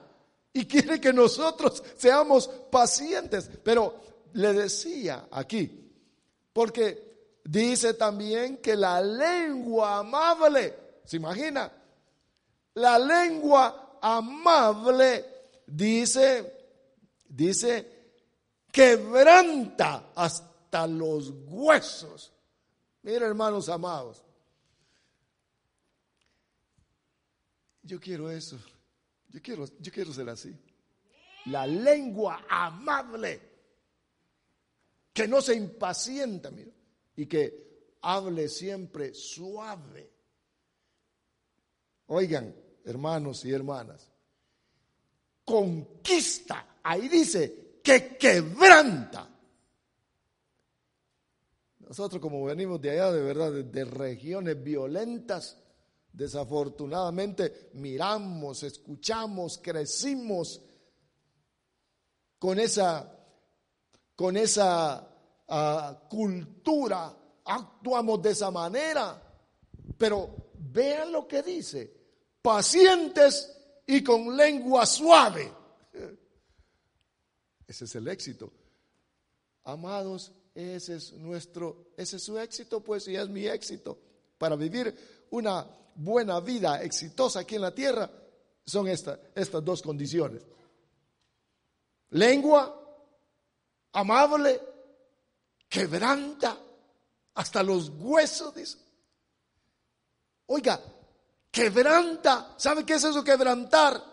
y 0.51 0.65
quiere 0.65 0.99
que 0.99 1.13
nosotros 1.13 1.83
seamos 1.97 2.47
pacientes. 2.71 3.49
Pero 3.63 4.01
le 4.33 4.53
decía 4.53 5.27
aquí, 5.31 5.91
porque 6.53 7.39
dice 7.43 7.93
también 7.93 8.57
que 8.57 8.75
la 8.75 9.01
lengua 9.01 9.99
amable, 9.99 10.75
¿se 11.05 11.17
imagina? 11.17 11.71
La 12.75 12.97
lengua 12.97 13.88
amable 14.01 15.25
dice, 15.65 16.53
dice, 17.27 17.87
quebranta 18.71 20.11
hasta 20.15 20.87
los 20.87 21.31
huesos. 21.47 22.31
Mira, 23.01 23.27
hermanos 23.27 23.69
amados, 23.69 24.23
Yo 27.89 27.99
quiero 27.99 28.29
eso. 28.29 28.59
Yo 29.29 29.41
quiero, 29.41 29.65
yo 29.79 29.91
quiero 29.91 30.13
ser 30.13 30.29
así. 30.29 30.55
La 31.45 31.65
lengua 31.65 32.45
amable. 32.47 33.41
Que 35.11 35.27
no 35.27 35.41
se 35.41 35.55
impacienta, 35.55 36.51
mira. 36.51 36.69
Y 37.15 37.25
que 37.25 37.95
hable 38.03 38.47
siempre 38.47 39.15
suave. 39.15 40.07
Oigan, 42.05 42.55
hermanos 42.85 43.45
y 43.45 43.51
hermanas. 43.51 44.09
Conquista. 45.45 46.79
Ahí 46.83 47.07
dice 47.07 47.79
que 47.83 48.17
quebranta. 48.17 49.27
Nosotros 51.79 52.21
como 52.21 52.43
venimos 52.45 52.79
de 52.81 52.91
allá, 52.91 53.11
de 53.11 53.21
verdad, 53.21 53.51
de 53.51 53.85
regiones 53.85 54.63
violentas, 54.63 55.57
Desafortunadamente 56.11 57.69
miramos, 57.73 58.63
escuchamos, 58.63 59.59
crecimos 59.59 60.61
con 62.37 62.59
esa 62.59 63.15
con 64.15 64.35
esa 64.35 65.07
ah, 65.47 66.07
cultura, 66.09 67.15
actuamos 67.45 68.21
de 68.21 68.31
esa 68.31 68.51
manera. 68.51 69.21
Pero 69.97 70.51
vean 70.57 71.11
lo 71.11 71.25
que 71.27 71.41
dice, 71.41 71.98
pacientes 72.41 73.55
y 73.85 74.03
con 74.03 74.35
lengua 74.35 74.85
suave. 74.85 75.51
Ese 77.67 77.85
es 77.85 77.95
el 77.95 78.07
éxito. 78.07 78.51
Amados, 79.63 80.31
ese 80.55 80.95
es 80.95 81.13
nuestro, 81.13 81.91
ese 81.95 82.17
es 82.17 82.23
su 82.23 82.39
éxito, 82.39 82.81
pues, 82.81 83.07
y 83.07 83.15
es 83.15 83.29
mi 83.29 83.45
éxito. 83.45 83.99
Para 84.37 84.55
vivir 84.55 85.27
una 85.31 85.67
buena 85.95 86.39
vida 86.39 86.81
exitosa 86.81 87.41
aquí 87.41 87.55
en 87.55 87.61
la 87.61 87.75
tierra, 87.75 88.09
son 88.65 88.87
estas 88.87 89.19
dos 89.63 89.81
condiciones. 89.81 90.43
Lengua 92.11 92.75
amable, 93.93 94.61
quebranta 95.67 96.57
hasta 97.35 97.63
los 97.63 97.89
huesos. 97.89 98.77
Oiga, 100.47 100.81
quebranta. 101.51 102.55
¿Sabe 102.57 102.85
qué 102.85 102.93
es 102.93 103.03
eso 103.03 103.23
quebrantar? 103.23 104.03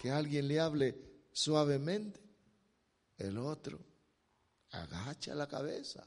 Que 0.00 0.10
alguien 0.10 0.48
le 0.48 0.60
hable 0.60 0.98
suavemente. 1.32 2.20
El 3.16 3.38
otro 3.38 3.78
agacha 4.74 5.34
la 5.34 5.46
cabeza. 5.46 6.06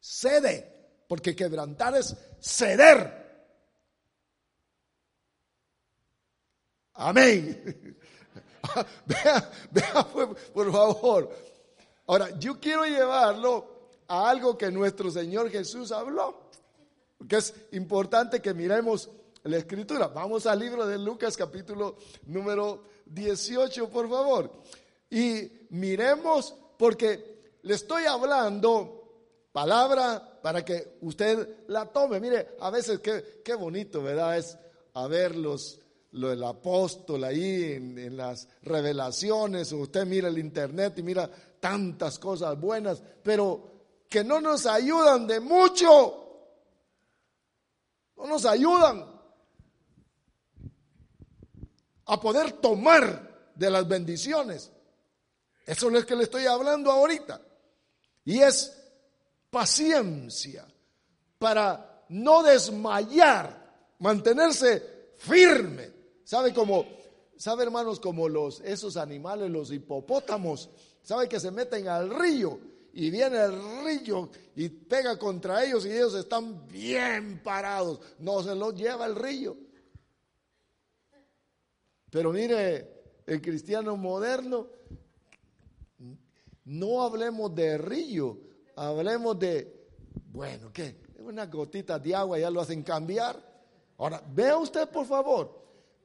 Cede, 0.00 1.04
porque 1.06 1.34
quebrantar 1.34 1.96
es 1.96 2.14
ceder. 2.40 3.26
Amén. 6.94 7.96
vea, 9.06 9.50
vea 9.70 10.08
por, 10.52 10.72
favor. 10.72 11.30
Ahora, 12.06 12.38
yo 12.38 12.58
quiero 12.58 12.84
llevarlo 12.84 13.90
a 14.08 14.28
algo 14.28 14.56
que 14.56 14.70
nuestro 14.70 15.10
Señor 15.10 15.50
Jesús 15.50 15.92
habló, 15.92 16.47
porque 17.18 17.36
es 17.36 17.54
importante 17.72 18.40
que 18.40 18.54
miremos 18.54 19.10
la 19.42 19.58
escritura. 19.58 20.08
Vamos 20.08 20.46
al 20.46 20.60
libro 20.60 20.86
de 20.86 20.98
Lucas 20.98 21.36
capítulo 21.36 21.96
número 22.26 22.84
18, 23.06 23.90
por 23.90 24.08
favor. 24.08 24.52
Y 25.10 25.50
miremos, 25.70 26.54
porque 26.78 27.56
le 27.62 27.74
estoy 27.74 28.04
hablando 28.04 28.94
palabra 29.52 30.40
para 30.42 30.64
que 30.64 30.98
usted 31.00 31.64
la 31.68 31.86
tome. 31.86 32.20
Mire, 32.20 32.56
a 32.60 32.70
veces 32.70 33.00
qué, 33.00 33.42
qué 33.44 33.54
bonito, 33.54 34.02
¿verdad? 34.02 34.38
Es 34.38 34.56
a 34.94 35.06
ver 35.06 35.36
los, 35.36 35.80
lo 36.12 36.28
del 36.28 36.42
apóstol 36.44 37.24
ahí 37.24 37.72
en, 37.72 38.16
las 38.16 38.48
revelaciones, 38.62 39.72
o 39.72 39.78
usted 39.78 40.06
mira 40.06 40.28
el 40.28 40.38
internet 40.38 40.98
y 40.98 41.02
mira 41.02 41.30
tantas 41.60 42.18
cosas 42.18 42.58
buenas, 42.58 43.02
pero 43.22 43.72
que 44.08 44.24
no 44.24 44.40
nos 44.40 44.66
ayudan 44.66 45.26
de 45.26 45.40
mucho. 45.40 46.27
No 48.18 48.26
nos 48.26 48.44
ayudan 48.44 49.06
a 52.06 52.20
poder 52.20 52.52
tomar 52.52 53.52
de 53.54 53.70
las 53.70 53.88
bendiciones. 53.88 54.70
Eso 55.64 55.86
es 55.86 55.92
lo 55.92 56.06
que 56.06 56.16
le 56.16 56.24
estoy 56.24 56.46
hablando 56.46 56.90
ahorita. 56.90 57.40
Y 58.24 58.40
es 58.40 58.76
paciencia 59.50 60.66
para 61.38 62.04
no 62.10 62.42
desmayar, 62.42 63.94
mantenerse 63.98 65.12
firme 65.16 65.98
¿Sabe 66.28 66.52
cómo, 66.52 66.84
sabe 67.38 67.62
hermanos, 67.62 68.00
como 68.00 68.28
los, 68.28 68.60
esos 68.60 68.98
animales, 68.98 69.50
los 69.50 69.72
hipopótamos, 69.72 70.68
sabe 71.00 71.26
que 71.26 71.40
se 71.40 71.50
meten 71.50 71.88
al 71.88 72.10
río 72.10 72.60
y 72.92 73.10
viene 73.10 73.36
el 73.38 73.84
río 73.84 74.30
y 74.56 74.68
pega 74.68 75.18
contra 75.18 75.64
ellos 75.64 75.86
y 75.86 75.92
ellos 75.92 76.14
están 76.14 76.66
bien 76.68 77.42
parados, 77.42 78.00
no 78.18 78.42
se 78.42 78.54
los 78.54 78.74
lleva 78.74 79.06
el 79.06 79.16
río. 79.16 79.56
Pero 82.10 82.32
mire, 82.32 83.02
el 83.26 83.40
cristiano 83.40 83.96
moderno, 83.96 84.66
no 86.64 87.02
hablemos 87.02 87.54
de 87.54 87.78
río, 87.78 88.38
hablemos 88.76 89.38
de, 89.38 89.88
bueno, 90.32 90.72
¿qué? 90.72 90.96
Una 91.18 91.46
gotita 91.46 91.98
de 91.98 92.14
agua 92.14 92.38
ya 92.38 92.50
lo 92.50 92.60
hacen 92.60 92.82
cambiar. 92.82 93.46
Ahora, 93.98 94.22
vea 94.32 94.56
usted 94.56 94.88
por 94.88 95.06
favor, 95.06 95.58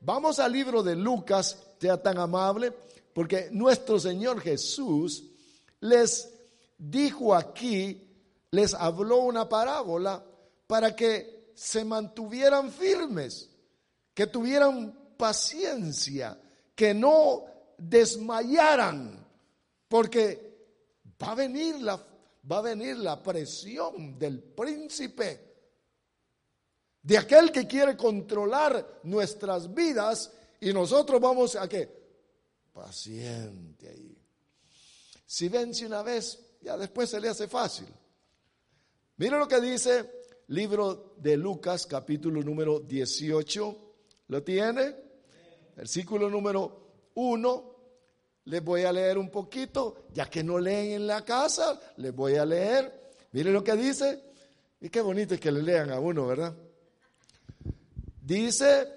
Vamos 0.06 0.38
al 0.39 0.52
libro 0.52 0.84
de 0.84 0.98
Lucas, 0.98 1.58
sea 1.80 2.02
tan 2.02 2.17
amable, 2.17 2.74
porque 3.13 3.48
nuestro 3.54 3.98
Señor 3.98 4.41
Jesús 4.41 5.24
les 5.80 6.33
dijo 6.89 7.34
aquí, 7.34 8.00
les 8.52 8.74
habló 8.74 9.19
una 9.19 9.48
parábola 9.48 10.24
para 10.67 10.96
que 10.96 11.52
se 11.56 11.86
mantuvieran 11.86 12.72
firmes, 12.72 13.50
que 14.13 14.28
tuvieran 14.28 15.15
paciencia, 15.17 16.39
que 16.76 16.93
no 16.93 17.46
desmayaran, 17.78 19.26
porque 19.88 20.54
va 21.22 21.32
a 21.32 21.36
venir 21.36 21.80
la, 21.82 21.96
va 22.52 22.58
a 22.58 22.62
venir 22.62 22.98
la 22.98 23.22
presión 23.22 24.17
del 24.19 24.41
príncipe 24.43 25.54
de 27.02 27.17
aquel 27.17 27.52
que 27.52 27.67
quiere 27.67 27.96
controlar 27.96 29.00
nuestras 29.04 29.74
vidas 29.74 30.32
y 30.60 30.74
nosotros 30.74 31.19
vamos 31.19 31.56
a 31.56 31.67
qué? 31.67 32.04
Paciente 32.72 33.89
ahí. 33.89 34.17
Si 35.26 35.50
vence 35.50 35.86
una 35.86 36.02
vez, 36.02 36.39
ya 36.63 36.78
después 36.78 37.10
se 37.10 37.19
le 37.19 37.28
hace 37.28 37.47
fácil. 37.47 37.88
Mira 39.17 39.38
lo 39.38 39.47
que 39.47 39.60
dice 39.60 40.23
libro 40.47 41.15
de 41.17 41.36
Lucas 41.36 41.86
capítulo 41.86 42.41
número 42.41 42.80
18. 42.80 43.78
¿Lo 44.30 44.43
tiene? 44.43 44.95
Versículo 45.76 46.30
número 46.30 47.12
1. 47.15 47.73
Les 48.45 48.63
voy 48.63 48.84
a 48.84 48.91
leer 48.91 49.17
un 49.17 49.30
poquito, 49.30 50.06
ya 50.13 50.30
que 50.30 50.43
no 50.43 50.60
leen 50.60 50.91
en 50.91 51.08
la 51.08 51.23
casa, 51.23 51.80
les 51.97 52.13
voy 52.13 52.36
a 52.36 52.45
leer. 52.45 53.13
Mire 53.32 53.52
lo 53.52 53.63
que 53.63 53.73
dice. 53.73 54.21
Y 54.82 54.89
qué 54.89 55.02
bonito 55.02 55.34
es 55.34 55.39
que 55.39 55.52
le 55.52 55.62
lean 55.62 55.91
a 55.91 55.99
uno, 55.99 56.28
¿verdad? 56.28 56.54
Dice, 58.21 58.88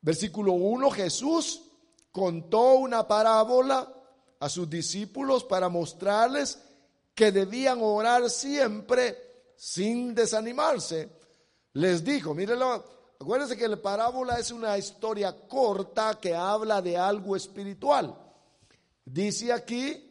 versículo 0.00 0.52
1, 0.52 0.90
Jesús 0.90 1.62
contó 2.10 2.74
una 2.74 3.06
parábola 3.06 3.97
a 4.40 4.48
sus 4.48 4.68
discípulos 4.68 5.44
para 5.44 5.68
mostrarles 5.68 6.58
que 7.14 7.32
debían 7.32 7.80
orar 7.82 8.30
siempre 8.30 9.16
sin 9.56 10.14
desanimarse. 10.14 11.10
Les 11.72 12.04
dijo, 12.04 12.34
mírenlo, 12.34 12.84
acuérdense 13.20 13.56
que 13.56 13.68
la 13.68 13.76
parábola 13.76 14.38
es 14.38 14.52
una 14.52 14.78
historia 14.78 15.34
corta 15.48 16.18
que 16.20 16.34
habla 16.34 16.80
de 16.80 16.96
algo 16.96 17.34
espiritual. 17.34 18.16
Dice 19.04 19.52
aquí, 19.52 20.08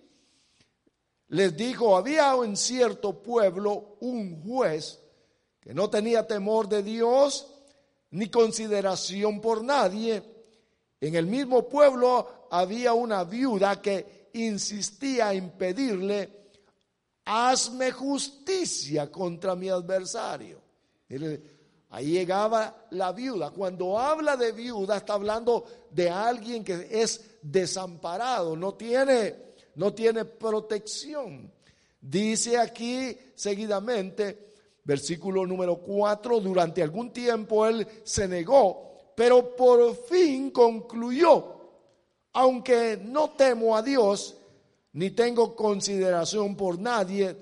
les 1.29 1.55
dijo, 1.55 1.95
había 1.95 2.33
en 2.43 2.57
cierto 2.57 3.21
pueblo 3.21 3.97
un 4.01 4.41
juez 4.43 4.99
que 5.61 5.73
no 5.73 5.89
tenía 5.89 6.25
temor 6.25 6.67
de 6.67 6.83
Dios 6.83 7.47
ni 8.11 8.29
consideración 8.29 9.41
por 9.41 9.63
nadie. 9.63 10.23
En 10.99 11.15
el 11.15 11.27
mismo 11.27 11.67
pueblo 11.67 12.47
había 12.49 12.93
una 12.93 13.23
viuda 13.23 13.81
que 13.81 14.16
insistía 14.33 15.33
en 15.33 15.51
pedirle, 15.51 16.51
hazme 17.25 17.91
justicia 17.91 19.11
contra 19.11 19.55
mi 19.55 19.69
adversario. 19.69 20.61
Ahí 21.89 22.11
llegaba 22.11 22.87
la 22.91 23.11
viuda. 23.11 23.51
Cuando 23.51 23.97
habla 23.97 24.35
de 24.35 24.51
viuda 24.51 24.97
está 24.97 25.13
hablando 25.13 25.65
de 25.91 26.09
alguien 26.09 26.63
que 26.63 26.87
es 26.89 27.37
desamparado, 27.41 28.55
no 28.55 28.73
tiene, 28.73 29.35
no 29.75 29.93
tiene 29.93 30.25
protección. 30.25 31.51
Dice 31.99 32.57
aquí 32.57 33.17
seguidamente, 33.35 34.47
Versículo 34.87 35.45
número 35.45 35.75
4, 35.79 36.39
durante 36.39 36.81
algún 36.81 37.11
tiempo 37.11 37.65
él 37.65 37.85
se 38.05 38.25
negó, 38.25 39.11
pero 39.13 39.53
por 39.53 39.93
fin 40.05 40.49
concluyó, 40.49 41.56
aunque 42.33 42.99
no 43.03 43.31
temo 43.31 43.75
a 43.75 43.81
Dios, 43.81 44.37
ni 44.93 45.11
tengo 45.11 45.55
consideración 45.55 46.55
por 46.55 46.79
nadie, 46.79 47.35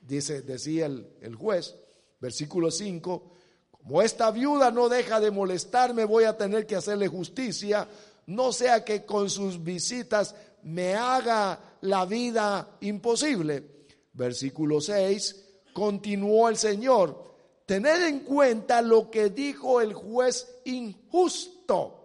dice, 0.00 0.42
decía 0.42 0.86
el, 0.86 1.06
el 1.20 1.34
juez, 1.34 1.74
versículo 2.20 2.70
5, 2.70 3.32
como 3.70 4.02
esta 4.02 4.30
viuda 4.30 4.70
no 4.70 4.88
deja 4.88 5.20
de 5.20 5.30
molestarme, 5.30 6.04
voy 6.04 6.24
a 6.24 6.36
tener 6.36 6.66
que 6.66 6.76
hacerle 6.76 7.08
justicia, 7.08 7.88
no 8.26 8.52
sea 8.52 8.84
que 8.84 9.06
con 9.06 9.30
sus 9.30 9.62
visitas 9.62 10.34
me 10.62 10.94
haga 10.94 11.58
la 11.80 12.04
vida 12.04 12.76
imposible. 12.80 13.64
Versículo 14.12 14.80
6, 14.80 15.44
continuó 15.72 16.48
el 16.48 16.56
Señor, 16.56 17.24
tened 17.64 18.02
en 18.06 18.20
cuenta 18.20 18.82
lo 18.82 19.10
que 19.10 19.30
dijo 19.30 19.80
el 19.80 19.94
juez 19.94 20.60
injusto. 20.64 21.97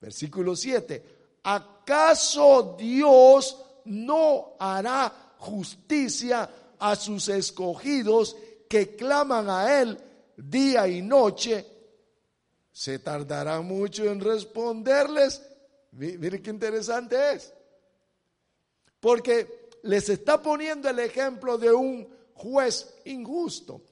Versículo 0.00 0.54
7. 0.54 1.02
¿Acaso 1.44 2.76
Dios 2.78 3.62
no 3.84 4.56
hará 4.58 5.34
justicia 5.38 6.48
a 6.78 6.96
sus 6.96 7.28
escogidos 7.28 8.36
que 8.68 8.96
claman 8.96 9.48
a 9.48 9.80
Él 9.80 9.98
día 10.36 10.86
y 10.86 11.02
noche, 11.02 11.66
se 12.72 12.98
tardará 12.98 13.60
mucho 13.60 14.04
en 14.04 14.20
responderles. 14.20 15.42
Mire 15.92 16.42
qué 16.42 16.50
interesante 16.50 17.16
es. 17.32 17.52
Porque 19.00 19.68
les 19.82 20.08
está 20.08 20.42
poniendo 20.42 20.88
el 20.88 20.98
ejemplo 20.98 21.56
de 21.56 21.72
un 21.72 22.08
juez 22.34 22.94
injusto. 23.04 23.82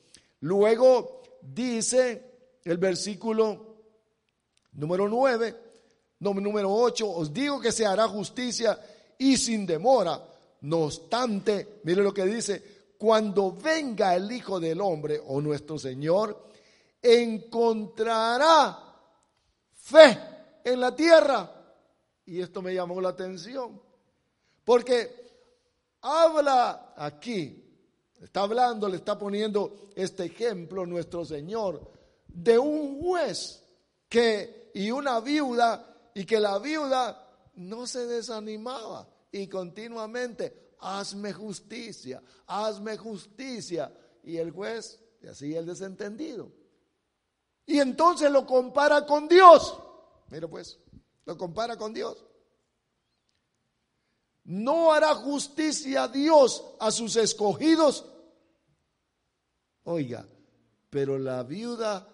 Luego 0.41 1.23
dice 1.41 2.59
el 2.65 2.79
versículo 2.79 3.77
número 4.73 5.09
9, 5.09 5.57
número 6.33 6.73
8, 6.73 7.11
os 7.11 7.33
digo 7.33 7.61
que 7.61 7.73
se 7.73 7.85
hará 7.85 8.09
justicia 8.09 8.79
y 9.19 9.37
sin 9.37 9.67
demora. 9.67 10.21
No 10.63 10.85
obstante, 10.85 11.81
mire 11.83 12.03
lo 12.03 12.15
que 12.15 12.25
dice, 12.25 12.63
cuando 12.97 13.53
venga 13.53 14.15
el 14.15 14.31
Hijo 14.33 14.59
del 14.59 14.81
Hombre 14.81 15.21
o 15.27 15.41
nuestro 15.41 15.79
Señor, 15.79 16.49
encontrará 17.03 18.79
fe 19.75 20.19
en 20.65 20.81
la 20.81 20.95
tierra. 20.97 21.51
Y 22.27 22.41
esto 22.41 22.63
me 22.63 22.75
llamó 22.75 23.01
la 23.01 23.11
atención, 23.11 23.81
porque 24.65 25.25
habla 26.01 26.95
aquí, 26.97 27.63
está 28.23 28.43
hablando, 28.43 28.89
le 28.89 28.97
está 28.97 29.19
poniendo 29.19 29.91
este 29.95 30.25
ejemplo 30.25 30.87
nuestro 30.87 31.25
Señor 31.25 31.93
de 32.27 32.59
un 32.59 33.03
juez 33.03 33.63
que 34.09 34.71
y 34.75 34.91
una 34.91 35.21
viuda 35.21 35.94
y 36.15 36.25
que 36.25 36.39
la 36.39 36.59
viuda 36.59 37.21
no 37.57 37.87
se 37.87 38.07
desanimaba 38.07 39.09
y 39.33 39.49
continuamente 39.49 40.75
hazme 40.81 41.33
justicia, 41.33 42.23
hazme 42.47 42.97
justicia 42.97 43.93
y 44.23 44.37
el 44.37 44.51
juez 44.53 45.03
y 45.23 45.27
así 45.27 45.55
el 45.55 45.67
desentendido. 45.67 46.53
Y 47.67 47.81
entonces 47.81 48.31
lo 48.31 48.47
compara 48.47 49.05
con 49.07 49.27
Dios. 49.27 49.79
Mira 50.29 50.47
pues, 50.49 50.79
lo 51.25 51.37
compara 51.37 51.77
con 51.77 51.93
Dios. 51.93 52.25
No 54.45 54.93
hará 54.93 55.15
justicia 55.15 56.07
Dios 56.09 56.63
a 56.79 56.91
sus 56.91 57.17
escogidos. 57.17 58.05
Oiga, 59.85 60.27
pero 60.91 61.19
la 61.19 61.43
viuda 61.43 62.07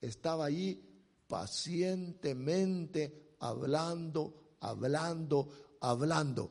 estaba 0.00 0.44
allí 0.46 0.93
pacientemente 1.26 3.34
hablando, 3.40 4.56
hablando, 4.60 5.76
hablando. 5.80 6.50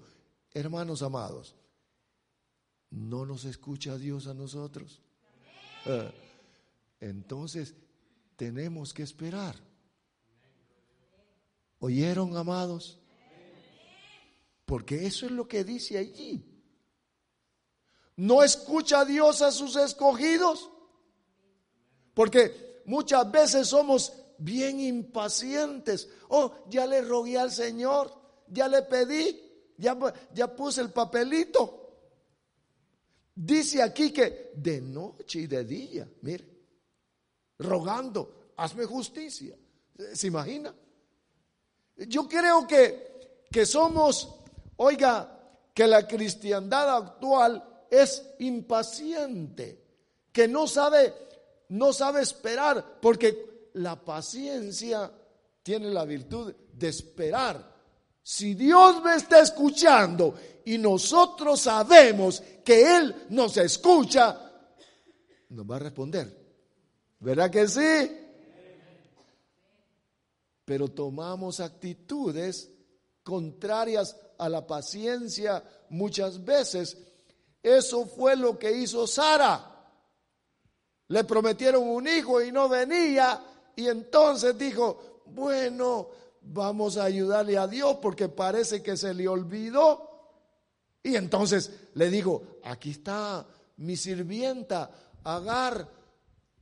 Hermanos 0.51 1.01
amados, 1.01 1.55
¿no 2.91 3.26
nos 3.26 3.45
escucha 3.45 3.97
Dios 3.97 4.28
a 4.28 4.34
nosotros? 4.34 5.01
Eh, 5.86 6.11
entonces, 6.99 7.76
tenemos 8.36 8.93
que 8.93 9.03
esperar. 9.03 9.55
¿Oyeron, 11.80 12.38
amados? 12.38 12.99
Porque 14.65 15.05
eso 15.05 15.26
es 15.26 15.32
lo 15.32 15.47
que 15.47 15.63
dice 15.63 15.97
allí. 15.97 16.49
¿No 18.15 18.43
escucha 18.43 19.03
Dios 19.03 19.41
a 19.41 19.51
sus 19.51 19.76
escogidos? 19.76 20.69
Porque 22.13 22.82
muchas 22.86 23.30
veces 23.32 23.67
somos 23.67 24.13
bien 24.43 24.79
impacientes. 24.79 26.09
Oh, 26.29 26.53
ya 26.69 26.85
le 26.85 27.01
rogué 27.01 27.37
al 27.37 27.51
Señor, 27.51 28.13
ya 28.47 28.67
le 28.67 28.83
pedí, 28.83 29.39
ya, 29.77 29.97
ya 30.33 30.53
puse 30.55 30.81
el 30.81 30.91
papelito. 30.91 31.79
Dice 33.35 33.81
aquí 33.81 34.11
que 34.11 34.51
de 34.55 34.81
noche 34.81 35.39
y 35.39 35.47
de 35.47 35.63
día, 35.63 36.07
mire, 36.21 36.45
rogando, 37.59 38.51
hazme 38.57 38.85
justicia. 38.85 39.57
¿Se 40.13 40.27
imagina? 40.27 40.73
Yo 41.95 42.27
creo 42.27 42.67
que, 42.67 43.39
que 43.51 43.65
somos, 43.65 44.35
oiga, 44.77 45.39
que 45.73 45.87
la 45.87 46.07
cristiandad 46.07 46.95
actual 46.95 47.85
es 47.89 48.23
impaciente, 48.39 49.83
que 50.31 50.47
no 50.47 50.67
sabe, 50.67 51.13
no 51.69 51.93
sabe 51.93 52.21
esperar, 52.21 52.99
porque 53.01 53.52
la 53.74 54.03
paciencia 54.03 55.11
tiene 55.61 55.89
la 55.89 56.05
virtud 56.05 56.53
de 56.74 56.88
esperar. 56.88 57.74
Si 58.21 58.53
Dios 58.53 59.03
me 59.03 59.15
está 59.15 59.39
escuchando 59.41 60.36
y 60.65 60.78
nosotros 60.78 61.61
sabemos 61.61 62.41
que 62.63 62.97
Él 62.97 63.26
nos 63.30 63.57
escucha, 63.57 64.39
nos 65.49 65.69
va 65.69 65.76
a 65.76 65.80
responder. 65.80 66.43
¿Verdad 67.19 67.51
que 67.51 67.67
sí? 67.67 68.19
Pero 70.65 70.89
tomamos 70.89 71.59
actitudes 71.59 72.69
contrarias 73.24 74.15
a 74.38 74.47
la 74.49 74.65
paciencia 74.65 75.63
muchas 75.89 76.43
veces. 76.43 76.97
Eso 77.61 78.05
fue 78.05 78.36
lo 78.36 78.57
que 78.57 78.71
hizo 78.71 79.07
Sara. 79.07 79.69
Le 81.07 81.24
prometieron 81.26 81.88
un 81.88 82.07
hijo 82.07 82.41
y 82.41 82.51
no 82.51 82.69
venía 82.69 83.41
y 83.76 83.88
entonces 83.88 84.57
dijo, 84.57 85.21
bueno, 85.26 86.09
vamos 86.41 86.97
a 86.97 87.05
ayudarle 87.05 87.57
a 87.57 87.67
Dios 87.67 87.97
porque 88.01 88.30
parece 88.30 88.84
que 88.84 88.97
se 88.97 89.13
le 89.13 89.28
olvidó. 89.28 90.09
Y 91.01 91.15
entonces 91.15 91.71
le 91.95 92.09
digo, 92.09 92.59
aquí 92.63 92.91
está 92.91 93.45
mi 93.78 93.97
sirvienta, 93.97 94.91
Agar, 95.26 95.88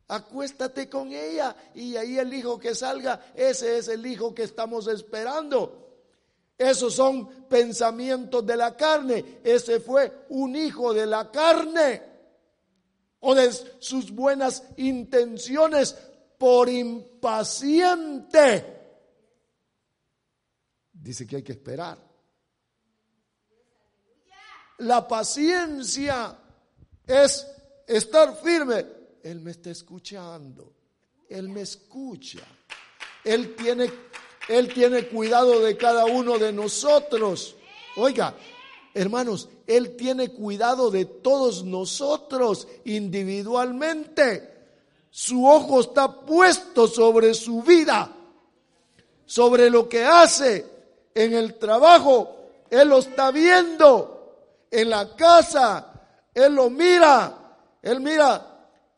acuéstate 0.08 0.88
con 0.88 1.12
ella 1.12 1.56
y 1.74 1.96
ahí 1.96 2.20
el 2.20 2.32
hijo 2.32 2.60
que 2.60 2.76
salga, 2.76 3.32
ese 3.34 3.80
es 3.80 3.88
el 3.88 4.06
hijo 4.06 4.36
que 4.36 4.44
estamos 4.44 4.88
esperando. 4.88 5.82
Esos 6.58 6.94
son 6.94 7.48
pensamientos 7.50 8.46
de 8.46 8.56
la 8.56 8.78
carne. 8.78 9.40
Ese 9.44 9.80
fue 9.80 10.26
un 10.30 10.56
hijo 10.56 10.94
de 10.94 11.08
la 11.08 11.32
carne 11.32 12.04
o 13.20 13.34
de 13.34 13.52
sus 13.80 14.12
buenas 14.12 14.64
intenciones 14.78 15.96
por 16.42 16.68
impaciente. 16.68 18.66
Dice 20.92 21.28
que 21.28 21.36
hay 21.36 21.44
que 21.44 21.52
esperar. 21.52 22.00
La 24.80 25.08
paciencia 25.08 26.36
es 27.06 27.46
estar 27.88 28.36
firme 28.38 29.02
él 29.24 29.40
me 29.42 29.52
está 29.52 29.70
escuchando. 29.70 30.74
Él 31.30 31.50
me 31.50 31.62
escucha. 31.62 32.40
Él 33.24 33.56
tiene, 33.56 33.92
Él 34.48 34.74
tiene 34.74 35.08
cuidado 35.08 35.60
de 35.62 35.78
cada 35.78 36.06
uno 36.06 36.40
de 36.40 36.52
nosotros. 36.52 37.56
Oiga, 37.98 38.36
hermanos, 38.94 39.50
Él 39.68 39.96
tiene 39.96 40.30
cuidado 40.30 40.90
de 40.90 41.06
todos 41.06 41.64
nosotros 41.64 42.68
individualmente. 42.86 44.51
Su 45.12 45.46
ojo 45.46 45.82
está 45.82 46.22
puesto 46.22 46.88
sobre 46.88 47.34
su 47.34 47.62
vida, 47.62 48.12
sobre 49.26 49.70
lo 49.70 49.88
que 49.88 50.04
hace 50.04 50.66
en 51.14 51.34
el 51.34 51.60
trabajo. 51.60 52.38
Él 52.70 52.88
lo 52.88 53.00
está 53.00 53.30
viendo 53.30 54.66
en 54.72 54.90
la 54.90 55.16
casa. 55.16 55.94
Él 56.34 56.56
lo 56.56 56.70
mira. 56.70 57.38
Él 57.84 58.00
mira 58.00 58.52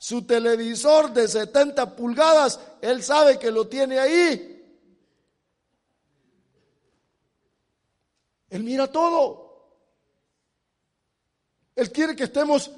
su 0.04 0.24
televisor 0.24 1.14
de 1.14 1.30
70 1.30 1.96
pulgadas, 1.96 2.60
él 2.82 3.02
sabe 3.02 3.40
que 3.40 3.50
lo 3.50 3.70
tiene 3.70 4.00
ahí. 4.00 4.50
Él 8.50 8.64
mira 8.66 8.92
todo. 8.92 9.80
Él 11.74 11.90
quiere 11.90 12.18
que 12.18 12.26
estemos 12.26 12.70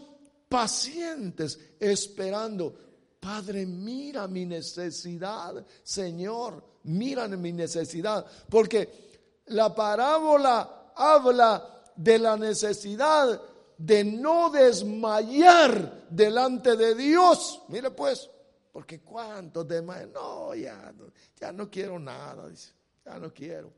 pacientes 0.47 1.59
esperando. 1.79 2.84
Padre, 3.25 3.65
mira 3.65 4.27
mi 4.27 4.45
necesidad. 4.45 5.65
Señor, 5.81 6.63
mira 6.83 7.27
mi 7.27 7.51
necesidad. 7.51 8.23
Porque 8.47 9.41
la 9.47 9.73
parábola 9.73 10.91
habla 10.95 11.83
de 11.95 12.19
la 12.19 12.37
necesidad 12.37 13.41
de 13.79 14.03
no 14.03 14.51
desmayar 14.51 16.05
delante 16.07 16.75
de 16.75 16.93
Dios. 16.93 17.63
Mire 17.69 17.89
pues, 17.89 18.29
porque 18.71 19.01
cuántos 19.01 19.67
desmayan, 19.67 20.13
no, 20.13 20.53
ya, 20.53 20.93
ya 21.39 21.51
no 21.51 21.67
quiero 21.67 21.97
nada, 21.97 22.47
dice, 22.47 22.73
ya 23.03 23.17
no 23.17 23.33
quiero. 23.33 23.73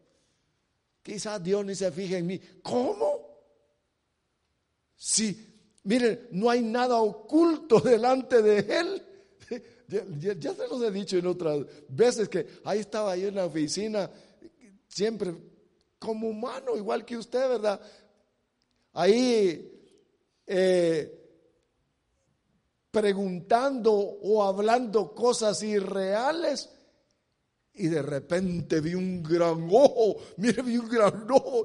Quizás 1.02 1.42
Dios 1.42 1.66
ni 1.66 1.74
se 1.74 1.90
fije 1.94 2.18
en 2.18 2.28
mí. 2.28 2.38
¿Cómo? 2.62 3.22
Si, 4.94 5.80
miren, 5.84 6.28
no 6.32 6.50
hay 6.50 6.62
nada 6.62 6.98
oculto 6.98 7.80
delante 7.80 8.42
de 8.42 8.60
Él. 8.78 9.04
Ya, 9.88 10.54
se 10.54 10.68
los 10.68 10.82
he 10.82 10.92
dicho 10.92 11.18
en 11.18 11.28
otras 11.28 11.60
veces 11.88 12.28
que 12.28 12.46
ahí 12.66 12.80
estaba 12.80 13.16
yo 13.16 13.30
en 13.30 13.36
la 13.36 13.46
oficina, 13.46 14.12
siempre 14.88 15.34
como 15.98 16.28
humano, 16.28 16.76
igual 16.76 17.06
que 17.06 17.16
usted, 17.16 17.48
¿verdad? 17.48 17.82
ahí 18.98 19.72
eh, 20.46 21.28
preguntando 22.90 23.94
o 23.94 24.44
hablando 24.44 25.14
cosas 25.14 25.62
irreales. 25.64 26.70
Y 27.76 27.88
de 27.88 28.02
repente 28.02 28.82
vi 28.82 28.96
un 28.96 29.22
gran 29.22 29.68
ojo, 29.72 30.18
mire, 30.38 30.64
vi 30.64 30.78
un 30.78 30.90
gran 30.90 31.30
ojo. 31.30 31.64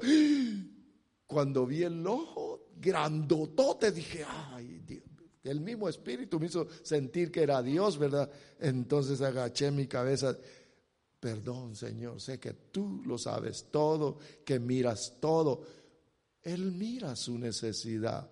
Cuando 1.25 1.65
vi 1.65 1.81
el 1.83 2.05
ojo 2.05 2.67
grandotote, 2.75 3.91
dije, 3.91 4.23
ay, 4.27 4.79
Dios. 4.85 5.03
El 5.43 5.59
mismo 5.59 5.89
espíritu 5.89 6.39
me 6.39 6.45
hizo 6.45 6.67
sentir 6.83 7.31
que 7.31 7.43
era 7.43 7.61
Dios, 7.61 7.97
¿verdad? 7.97 8.29
Entonces 8.59 9.21
agaché 9.21 9.71
mi 9.71 9.87
cabeza. 9.87 10.37
Perdón, 11.19 11.75
Señor, 11.75 12.19
sé 12.21 12.39
que 12.39 12.53
tú 12.53 13.01
lo 13.05 13.17
sabes 13.17 13.67
todo, 13.71 14.17
que 14.45 14.59
miras 14.59 15.17
todo. 15.19 15.63
Él 16.41 16.71
mira 16.71 17.15
su 17.15 17.37
necesidad, 17.37 18.29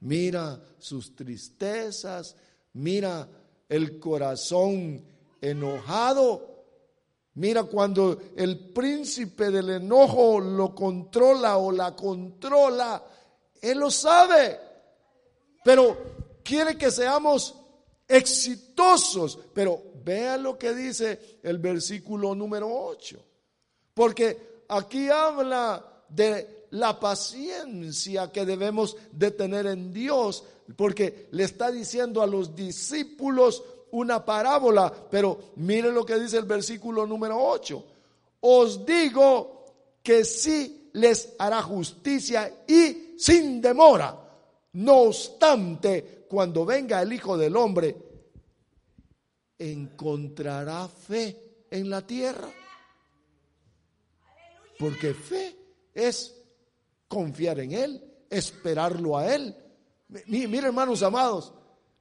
mira 0.00 0.60
sus 0.78 1.14
tristezas, 1.16 2.36
mira 2.74 3.28
el 3.68 3.98
corazón 3.98 5.04
enojado. 5.40 6.54
Mira 7.34 7.64
cuando 7.64 8.18
el 8.34 8.70
príncipe 8.70 9.50
del 9.50 9.70
enojo 9.70 10.40
lo 10.40 10.74
controla 10.74 11.58
o 11.58 11.70
la 11.70 11.94
controla, 11.94 13.04
Él 13.60 13.78
lo 13.78 13.90
sabe, 13.90 14.58
pero 15.62 16.15
quiere 16.46 16.78
que 16.78 16.90
seamos 16.90 17.54
exitosos. 18.06 19.38
Pero 19.52 19.82
vea 20.04 20.36
lo 20.36 20.56
que 20.56 20.74
dice 20.74 21.38
el 21.42 21.58
versículo 21.58 22.34
número 22.34 22.68
8. 22.72 23.18
Porque 23.92 24.64
aquí 24.68 25.08
habla 25.08 26.04
de 26.08 26.66
la 26.70 26.98
paciencia 27.00 28.30
que 28.30 28.46
debemos 28.46 28.96
de 29.12 29.30
tener 29.30 29.66
en 29.66 29.92
Dios, 29.92 30.44
porque 30.76 31.28
le 31.32 31.44
está 31.44 31.70
diciendo 31.70 32.22
a 32.22 32.26
los 32.26 32.54
discípulos 32.54 33.62
una 33.92 34.24
parábola, 34.24 34.92
pero 35.10 35.52
mire 35.56 35.90
lo 35.90 36.04
que 36.04 36.18
dice 36.18 36.36
el 36.36 36.44
versículo 36.44 37.06
número 37.06 37.38
8. 37.40 37.84
Os 38.40 38.84
digo 38.84 39.64
que 40.02 40.24
sí 40.24 40.90
les 40.92 41.34
hará 41.38 41.62
justicia 41.62 42.64
y 42.66 43.14
sin 43.18 43.60
demora. 43.60 44.22
No 44.74 44.94
obstante, 45.02 46.15
cuando 46.28 46.64
venga 46.64 47.02
el 47.02 47.12
Hijo 47.12 47.36
del 47.36 47.56
Hombre, 47.56 47.96
encontrará 49.58 50.88
fe 50.88 51.64
en 51.70 51.90
la 51.90 52.06
tierra. 52.06 52.48
Porque 54.78 55.14
fe 55.14 55.56
es 55.94 56.34
confiar 57.08 57.60
en 57.60 57.72
Él, 57.72 58.04
esperarlo 58.28 59.16
a 59.16 59.34
Él. 59.34 59.56
Mire, 60.26 60.66
hermanos 60.66 61.02
amados, 61.02 61.52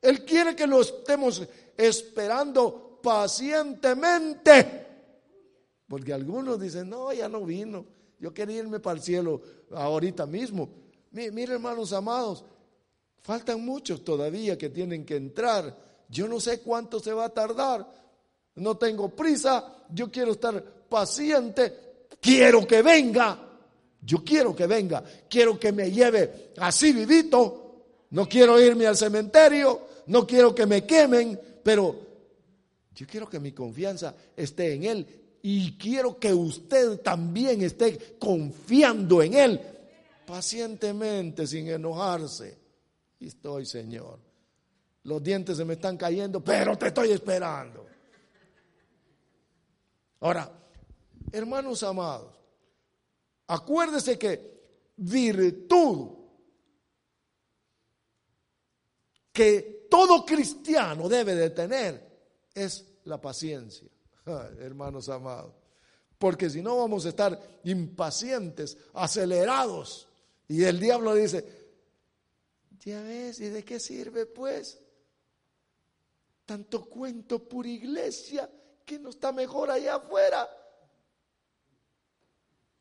Él 0.01 0.25
quiere 0.25 0.55
que 0.55 0.67
lo 0.67 0.81
estemos 0.81 1.47
esperando 1.77 2.99
pacientemente. 3.01 4.85
Porque 5.87 6.13
algunos 6.13 6.59
dicen, 6.59 6.89
no, 6.89 7.13
ya 7.13 7.29
no 7.29 7.45
vino, 7.45 7.85
yo 8.19 8.33
quería 8.33 8.57
irme 8.57 8.79
para 8.79 8.97
el 8.97 9.03
cielo 9.03 9.41
ahorita 9.71 10.25
mismo. 10.25 10.69
Mire, 11.11 11.53
hermanos 11.53 11.93
amados, 11.93 12.43
faltan 13.25 13.65
muchos 13.65 14.03
todavía 14.03 14.57
que 14.57 14.69
tienen 14.69 15.03
que 15.03 15.15
entrar 15.15 15.85
yo 16.09 16.27
no 16.27 16.39
sé 16.39 16.59
cuánto 16.59 16.99
se 16.99 17.13
va 17.13 17.25
a 17.25 17.33
tardar. 17.33 17.85
No 18.55 18.77
tengo 18.77 19.09
prisa. 19.09 19.85
Yo 19.89 20.11
quiero 20.11 20.33
estar 20.33 20.63
paciente. 20.87 22.07
Quiero 22.19 22.65
que 22.65 22.81
venga. 22.81 23.39
Yo 24.01 24.23
quiero 24.23 24.55
que 24.55 24.67
venga. 24.67 25.03
Quiero 25.29 25.59
que 25.59 25.71
me 25.71 25.91
lleve 25.91 26.51
así 26.57 26.93
vivito. 26.93 27.85
No 28.11 28.27
quiero 28.27 28.59
irme 28.61 28.87
al 28.87 28.95
cementerio. 28.95 29.81
No 30.07 30.25
quiero 30.25 30.53
que 30.53 30.65
me 30.65 30.85
quemen. 30.85 31.39
Pero 31.63 31.95
yo 32.93 33.07
quiero 33.07 33.27
que 33.27 33.39
mi 33.39 33.51
confianza 33.51 34.15
esté 34.35 34.73
en 34.73 34.83
Él. 34.83 35.07
Y 35.41 35.77
quiero 35.77 36.19
que 36.19 36.33
usted 36.33 37.01
también 37.01 37.61
esté 37.61 38.15
confiando 38.19 39.21
en 39.21 39.33
Él. 39.33 39.61
Pacientemente, 40.25 41.45
sin 41.45 41.67
enojarse. 41.67 42.64
Estoy, 43.19 43.65
Señor 43.65 44.19
los 45.05 45.21
dientes 45.21 45.57
se 45.57 45.65
me 45.65 45.75
están 45.75 45.97
cayendo, 45.97 46.43
pero 46.43 46.77
te 46.77 46.87
estoy 46.87 47.11
esperando. 47.11 47.85
Ahora, 50.19 50.51
hermanos 51.31 51.83
amados, 51.83 52.33
acuérdese 53.47 54.17
que 54.17 54.55
virtud 54.97 56.09
que 59.31 59.87
todo 59.89 60.25
cristiano 60.25 61.07
debe 61.07 61.35
de 61.35 61.51
tener 61.51 62.19
es 62.55 62.83
la 63.03 63.21
paciencia, 63.21 63.87
hermanos 64.59 65.07
amados. 65.09 65.53
Porque 66.17 66.49
si 66.49 66.63
no 66.63 66.77
vamos 66.77 67.05
a 67.05 67.09
estar 67.09 67.39
impacientes, 67.65 68.75
acelerados. 68.93 70.07
Y 70.47 70.63
el 70.63 70.79
diablo 70.79 71.13
dice, 71.13 71.64
ya 72.85 73.01
ves, 73.01 73.39
¿y 73.39 73.49
de 73.49 73.65
qué 73.65 73.79
sirve 73.79 74.27
pues? 74.27 74.79
Tanto 76.45 76.85
cuento 76.85 77.47
por 77.49 77.65
iglesia 77.65 78.47
que 78.85 78.99
no 78.99 79.09
está 79.09 79.31
mejor 79.31 79.71
allá 79.71 79.95
afuera. 79.95 80.47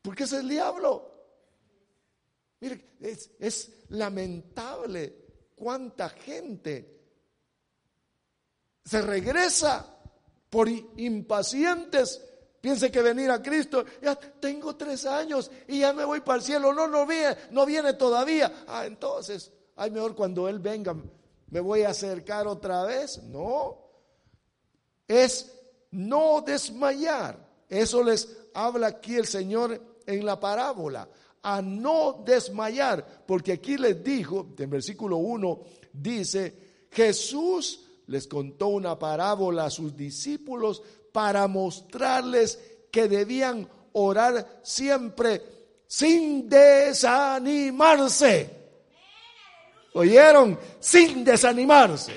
Porque 0.03 0.25
es 0.25 0.33
el 0.33 0.47
diablo. 0.47 1.11
Mire, 2.59 2.95
es, 3.01 3.71
lamentable 3.89 5.25
cuánta 5.55 6.09
gente 6.09 7.01
se 8.83 9.01
regresa 9.01 9.99
por 10.51 10.69
impacientes. 10.69 12.23
Piense 12.61 12.91
que 12.91 13.01
venir 13.01 13.31
a 13.31 13.41
Cristo, 13.41 13.85
ya 14.01 14.15
tengo 14.15 14.75
tres 14.75 15.05
años 15.05 15.49
y 15.67 15.79
ya 15.79 15.93
me 15.93 16.05
voy 16.05 16.21
para 16.21 16.37
el 16.37 16.43
cielo. 16.43 16.73
No, 16.73 16.87
no 16.87 17.07
viene, 17.07 17.35
no 17.49 17.65
viene 17.65 17.93
todavía. 17.93 18.65
Ah, 18.67 18.85
entonces, 18.85 19.51
hay 19.75 19.91
mejor 19.91 20.15
cuando 20.15 20.47
Él 20.47 20.59
venga, 20.59 20.95
me 21.49 21.59
voy 21.59 21.83
a 21.83 21.89
acercar 21.89 22.47
otra 22.47 22.83
vez. 22.83 23.21
No, 23.23 23.77
es 25.07 25.51
no 25.91 26.41
desmayar. 26.41 27.45
Eso 27.69 28.03
les 28.03 28.37
habla 28.53 28.87
aquí 28.87 29.15
el 29.15 29.25
Señor 29.25 29.81
en 30.05 30.25
la 30.25 30.39
parábola, 30.39 31.09
a 31.41 31.61
no 31.61 32.23
desmayar, 32.25 33.23
porque 33.25 33.53
aquí 33.53 33.77
les 33.77 34.03
dijo, 34.03 34.53
en 34.57 34.69
versículo 34.69 35.17
1 35.17 35.59
dice, 35.93 36.87
Jesús 36.91 37.81
les 38.07 38.27
contó 38.27 38.67
una 38.67 38.97
parábola 38.97 39.65
a 39.65 39.69
sus 39.69 39.95
discípulos 39.95 40.81
para 41.11 41.47
mostrarles 41.47 42.59
que 42.91 43.07
debían 43.07 43.67
orar 43.93 44.59
siempre 44.63 45.41
sin 45.87 46.49
desanimarse. 46.49 48.64
¿Oyeron? 49.95 50.59
Sin 50.79 51.23
desanimarse. 51.23 52.13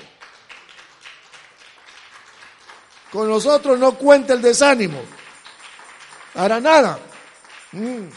Con 3.11 3.29
nosotros 3.29 3.79
no 3.79 3.97
cuenta 3.97 4.33
el 4.33 4.41
desánimo. 4.41 4.99
Hará 6.35 6.59
nada. 6.59 6.99
Mm. 7.71 8.07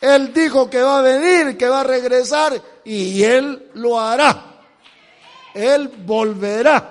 Él 0.00 0.32
dijo 0.34 0.68
que 0.68 0.82
va 0.82 0.98
a 0.98 1.02
venir, 1.02 1.56
que 1.56 1.68
va 1.68 1.82
a 1.82 1.84
regresar 1.84 2.60
y 2.84 3.22
Él 3.22 3.70
lo 3.74 4.00
hará. 4.00 4.60
Él 5.54 5.88
volverá. 6.04 6.90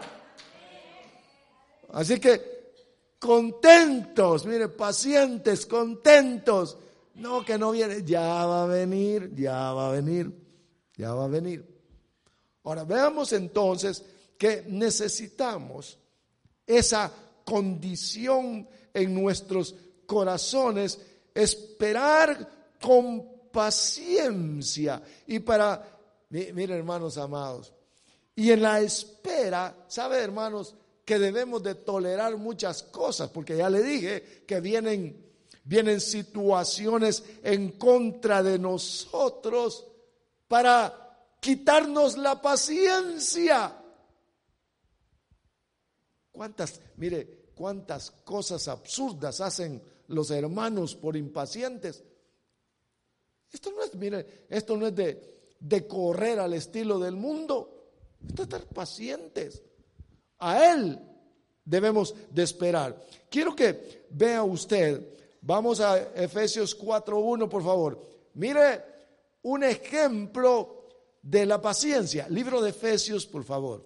Así 1.91 2.21
que 2.21 2.53
contentos, 3.19 4.45
mire, 4.45 4.69
pacientes, 4.69 5.65
contentos. 5.65 6.77
No, 7.15 7.43
que 7.43 7.57
no 7.57 7.71
viene, 7.71 8.01
ya 8.03 8.45
va 8.45 8.63
a 8.63 8.65
venir, 8.65 9.31
ya 9.35 9.73
va 9.73 9.89
a 9.89 9.91
venir 9.91 10.42
ya 10.95 11.13
va 11.13 11.25
a 11.25 11.27
venir. 11.27 11.65
Ahora 12.63 12.83
veamos 12.83 13.33
entonces 13.33 14.03
que 14.37 14.63
necesitamos 14.67 15.97
esa 16.65 17.11
condición 17.45 18.67
en 18.93 19.13
nuestros 19.13 19.75
corazones, 20.05 20.99
esperar 21.33 22.75
con 22.81 23.49
paciencia 23.51 25.01
y 25.27 25.39
para, 25.39 25.99
miren 26.29 26.77
hermanos 26.77 27.17
amados, 27.17 27.73
y 28.35 28.51
en 28.51 28.61
la 28.61 28.81
espera, 28.81 29.85
¿sabe 29.87 30.17
hermanos? 30.17 30.75
que 31.05 31.19
debemos 31.19 31.61
de 31.63 31.75
tolerar 31.75 32.37
muchas 32.37 32.83
cosas, 32.83 33.29
porque 33.29 33.57
ya 33.57 33.69
le 33.69 33.83
dije 33.83 34.43
que 34.47 34.61
vienen, 34.61 35.25
vienen 35.63 35.99
situaciones 35.99 37.23
en 37.43 37.71
contra 37.71 38.41
de 38.41 38.57
nosotros 38.57 39.85
para 40.47 41.03
quitarnos 41.39 42.17
la 42.17 42.41
paciencia. 42.41 43.75
¿Cuántas, 46.31 46.81
mire, 46.97 47.49
cuántas 47.53 48.11
cosas 48.11 48.67
absurdas 48.67 49.41
hacen 49.41 49.81
los 50.07 50.31
hermanos 50.31 50.95
por 50.95 51.15
impacientes? 51.15 52.03
Esto 53.51 53.71
no 53.71 53.83
es, 53.83 53.93
mire, 53.95 54.45
esto 54.49 54.75
no 54.77 54.87
es 54.87 54.95
de, 54.95 55.53
de 55.59 55.87
correr 55.87 56.39
al 56.39 56.53
estilo 56.53 56.97
del 56.97 57.15
mundo. 57.15 57.91
Esto 58.27 58.43
es 58.43 58.47
estar 58.47 58.65
pacientes. 58.65 59.61
A 60.39 60.73
Él 60.73 60.99
debemos 61.63 62.15
de 62.31 62.43
esperar. 62.43 62.99
Quiero 63.29 63.55
que 63.55 64.07
vea 64.09 64.43
usted, 64.43 65.15
vamos 65.41 65.79
a 65.79 65.97
Efesios 66.15 66.77
4.1, 66.79 67.47
por 67.49 67.63
favor. 67.63 68.07
Mire 68.33 68.92
un 69.43 69.63
ejemplo 69.63 70.87
de 71.21 71.45
la 71.45 71.61
paciencia. 71.61 72.27
Libro 72.29 72.61
de 72.61 72.71
Efesios, 72.71 73.25
por 73.25 73.43
favor. 73.43 73.85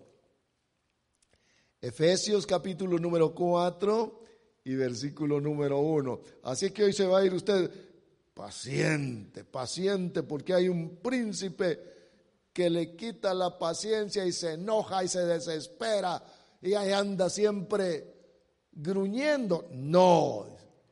Efesios 1.80 2.47
capítulo 2.47 2.97
número 2.97 3.34
4 3.34 4.24
y 4.64 4.76
versículo 4.76 5.39
número 5.39 5.80
1. 5.80 6.22
Así 6.43 6.72
que 6.72 6.84
hoy 6.84 6.93
se 6.93 7.05
va 7.05 7.20
a 7.20 7.26
ir 7.26 7.34
usted 7.34 7.70
paciente, 8.34 9.43
paciente, 9.43 10.24
porque 10.24 10.53
hay 10.53 10.70
un 10.70 10.97
príncipe 10.97 11.80
que 12.53 12.70
le 12.70 12.95
quita 12.95 13.34
la 13.34 13.58
paciencia 13.58 14.26
y 14.26 14.32
se 14.32 14.53
enoja 14.53 15.03
y 15.03 15.08
se 15.08 15.26
desespera 15.26 16.24
y 16.62 16.74
ahí 16.74 16.91
anda 16.91 17.30
siempre 17.30 18.16
gruñendo. 18.72 19.68
No, 19.72 20.47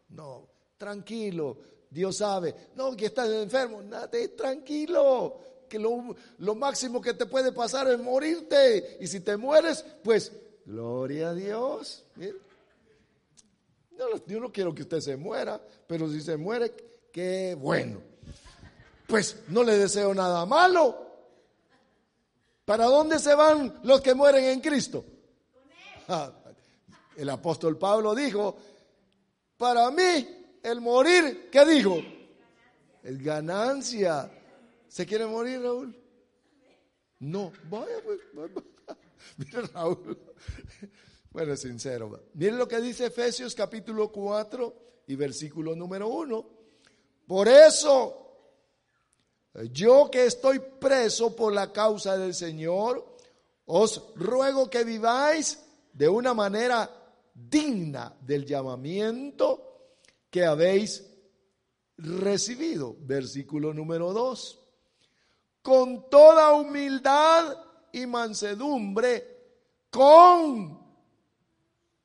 no, 0.09 0.49
tranquilo, 0.78 1.57
Dios 1.95 2.17
sabe. 2.17 2.53
No, 2.75 2.93
que 2.93 3.05
estás 3.05 3.29
enfermo, 3.29 3.81
nada, 3.81 4.11
tranquilo, 4.35 5.39
que 5.69 5.79
lo, 5.79 6.13
lo 6.39 6.53
máximo 6.53 6.99
que 6.99 7.13
te 7.13 7.25
puede 7.25 7.53
pasar 7.53 7.87
es 7.87 7.97
morirte. 7.97 8.97
Y 8.99 9.07
si 9.07 9.21
te 9.21 9.37
mueres, 9.37 9.85
pues 10.03 10.29
Gloria 10.65 11.29
a 11.29 11.33
Dios. 11.33 12.03
yo 14.25 14.39
no 14.39 14.51
quiero 14.51 14.73
que 14.73 14.81
usted 14.81 14.99
se 14.99 15.15
muera, 15.15 15.61
pero 15.87 16.09
si 16.09 16.19
se 16.21 16.35
muere, 16.35 16.73
qué 17.13 17.55
bueno. 17.57 18.01
Pues 19.07 19.43
no 19.47 19.63
le 19.63 19.77
deseo 19.77 20.13
nada 20.13 20.45
malo. 20.45 21.05
¿Para 22.65 22.85
dónde 22.85 23.19
se 23.19 23.35
van 23.35 23.79
los 23.83 24.01
que 24.01 24.15
mueren 24.15 24.43
en 24.45 24.59
Cristo? 24.59 25.05
Ah, 26.07 26.33
el 27.15 27.29
apóstol 27.29 27.77
Pablo 27.77 28.15
dijo, 28.15 28.57
para 29.57 29.89
mí 29.91 30.44
el 30.66 30.82
morir, 30.82 31.49
¿qué 31.51 31.66
dijo? 31.66 32.01
Es 33.03 33.24
ganancia. 33.24 34.32
¿Se 34.88 35.05
quiere 35.05 35.26
morir, 35.26 35.61
Raúl? 35.61 35.95
No, 37.20 37.51
vaya, 37.70 38.01
pues. 38.03 38.20
Mire 39.38 39.61
Raúl. 39.74 40.18
Bueno, 41.30 41.55
sincero. 41.55 42.28
Miren 42.34 42.57
lo 42.57 42.68
que 42.68 42.80
dice 42.82 43.07
Efesios 43.07 43.53
capítulo 43.53 44.11
4 44.11 45.03
y 45.07 45.16
versículo 45.16 45.76
número 45.76 46.07
1. 46.07 46.49
Por 47.28 47.47
eso, 47.47 48.32
yo 49.72 50.09
que 50.09 50.26
estoy 50.26 50.59
preso 50.59 51.36
por 51.36 51.53
la 51.53 51.72
causa 51.72 52.18
del 52.18 52.34
Señor, 52.34 53.18
os 53.66 54.13
ruego 54.16 54.70
que 54.70 54.84
viváis 54.84 55.59
de 55.93 56.07
una 56.07 56.34
manera 56.34 56.89
digna 57.34 58.16
del 58.22 58.45
llamamiento 58.45 59.74
que 60.36 60.43
habéis 60.43 61.01
recibido. 61.97 62.97
Versículo 62.99 63.73
número 63.73 64.11
2. 64.11 64.59
Con 65.61 66.09
toda 66.09 66.51
humildad 66.51 67.57
y 67.93 68.05
mansedumbre, 68.05 69.86
con 69.89 70.77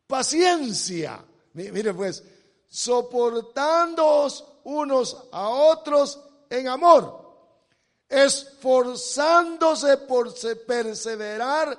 paciencia. 0.07 1.24
Mire 1.55 1.93
pues, 1.93 2.22
soportándoos 2.68 4.45
unos 4.62 5.26
a 5.33 5.49
otros 5.49 6.20
en 6.49 6.68
amor, 6.68 7.35
esforzándose 8.09 9.97
por 9.97 10.33
perseverar 10.68 11.76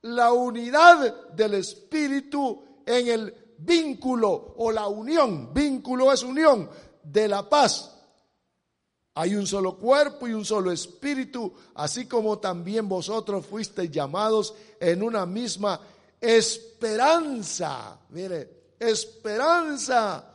la 0.00 0.32
unidad 0.32 1.30
del 1.30 1.54
Espíritu 1.54 2.80
en 2.84 3.06
el 3.06 3.41
vínculo 3.64 4.54
o 4.56 4.70
la 4.70 4.88
unión. 4.88 5.52
Vínculo 5.52 6.12
es 6.12 6.22
unión 6.22 6.68
de 7.02 7.28
la 7.28 7.48
paz. 7.48 7.92
Hay 9.14 9.34
un 9.34 9.46
solo 9.46 9.76
cuerpo 9.76 10.26
y 10.26 10.32
un 10.32 10.44
solo 10.44 10.72
espíritu, 10.72 11.52
así 11.74 12.06
como 12.06 12.38
también 12.38 12.88
vosotros 12.88 13.44
fuisteis 13.44 13.90
llamados 13.90 14.54
en 14.80 15.02
una 15.02 15.26
misma 15.26 15.80
esperanza. 16.18 17.98
Mire, 18.08 18.74
esperanza 18.78 20.32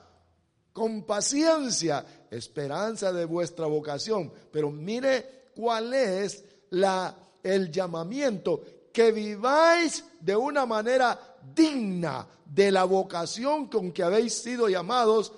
con 0.74 1.04
paciencia, 1.04 2.06
esperanza 2.30 3.12
de 3.12 3.26
vuestra 3.26 3.66
vocación. 3.66 4.32
Pero 4.52 4.70
mire 4.70 5.50
cuál 5.56 5.92
es 5.96 6.44
la, 6.70 7.16
el 7.42 7.72
llamamiento, 7.72 8.62
que 8.94 9.12
viváis 9.12 10.04
de 10.20 10.36
una 10.36 10.68
manera 10.68 11.37
digna 11.54 12.28
de 12.46 12.72
la 12.72 12.84
vocación 12.84 13.68
con 13.68 13.92
que 13.92 14.04
habéis 14.04 14.34
sido 14.34 14.70
llamados, 14.70 15.34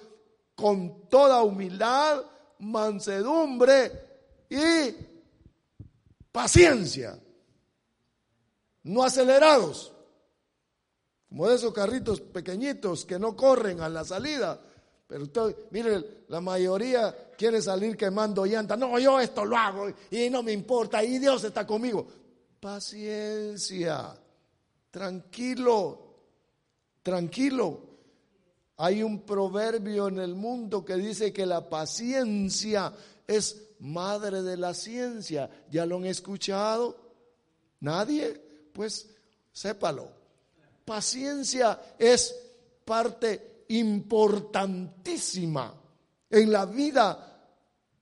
con 0.55 1.07
toda 1.07 1.43
humildad, 1.43 2.23
mansedumbre 2.59 3.91
y 4.49 4.95
paciencia. 6.31 7.19
No 8.83 9.03
acelerados 9.03 9.93
como 11.29 11.47
de 11.47 11.55
esos 11.55 11.71
carritos 11.73 12.19
pequeñitos 12.21 13.05
que 13.05 13.19
no 13.19 13.35
corren 13.35 13.81
a 13.81 13.89
la 13.89 14.03
salida. 14.03 14.59
Pero 15.07 15.23
usted, 15.23 15.55
mire, 15.71 16.23
la 16.27 16.41
mayoría 16.41 17.31
quiere 17.37 17.61
salir 17.61 17.95
quemando 17.95 18.45
llanta. 18.45 18.75
No, 18.75 18.97
yo 18.97 19.19
esto 19.19 19.45
lo 19.45 19.55
hago 19.55 19.91
y 20.09 20.29
no 20.29 20.41
me 20.41 20.51
importa 20.51 21.03
y 21.03 21.19
Dios 21.19 21.43
está 21.43 21.65
conmigo. 21.67 22.07
Paciencia, 22.59 24.15
tranquilo, 24.91 26.15
tranquilo. 27.03 27.87
Hay 28.77 29.03
un 29.03 29.21
proverbio 29.21 30.07
en 30.07 30.19
el 30.19 30.35
mundo 30.35 30.85
que 30.85 30.95
dice 30.95 31.33
que 31.33 31.45
la 31.45 31.69
paciencia 31.69 32.93
es 33.27 33.73
madre 33.79 34.41
de 34.41 34.57
la 34.57 34.73
ciencia. 34.73 35.49
¿Ya 35.69 35.85
lo 35.85 35.97
han 35.97 36.05
escuchado? 36.05 36.97
¿Nadie? 37.81 38.41
Pues 38.73 39.09
sépalo 39.51 40.19
paciencia 40.89 41.79
es 41.99 42.35
parte 42.83 43.65
importantísima 43.67 45.71
en 46.27 46.51
la 46.51 46.65
vida 46.65 47.45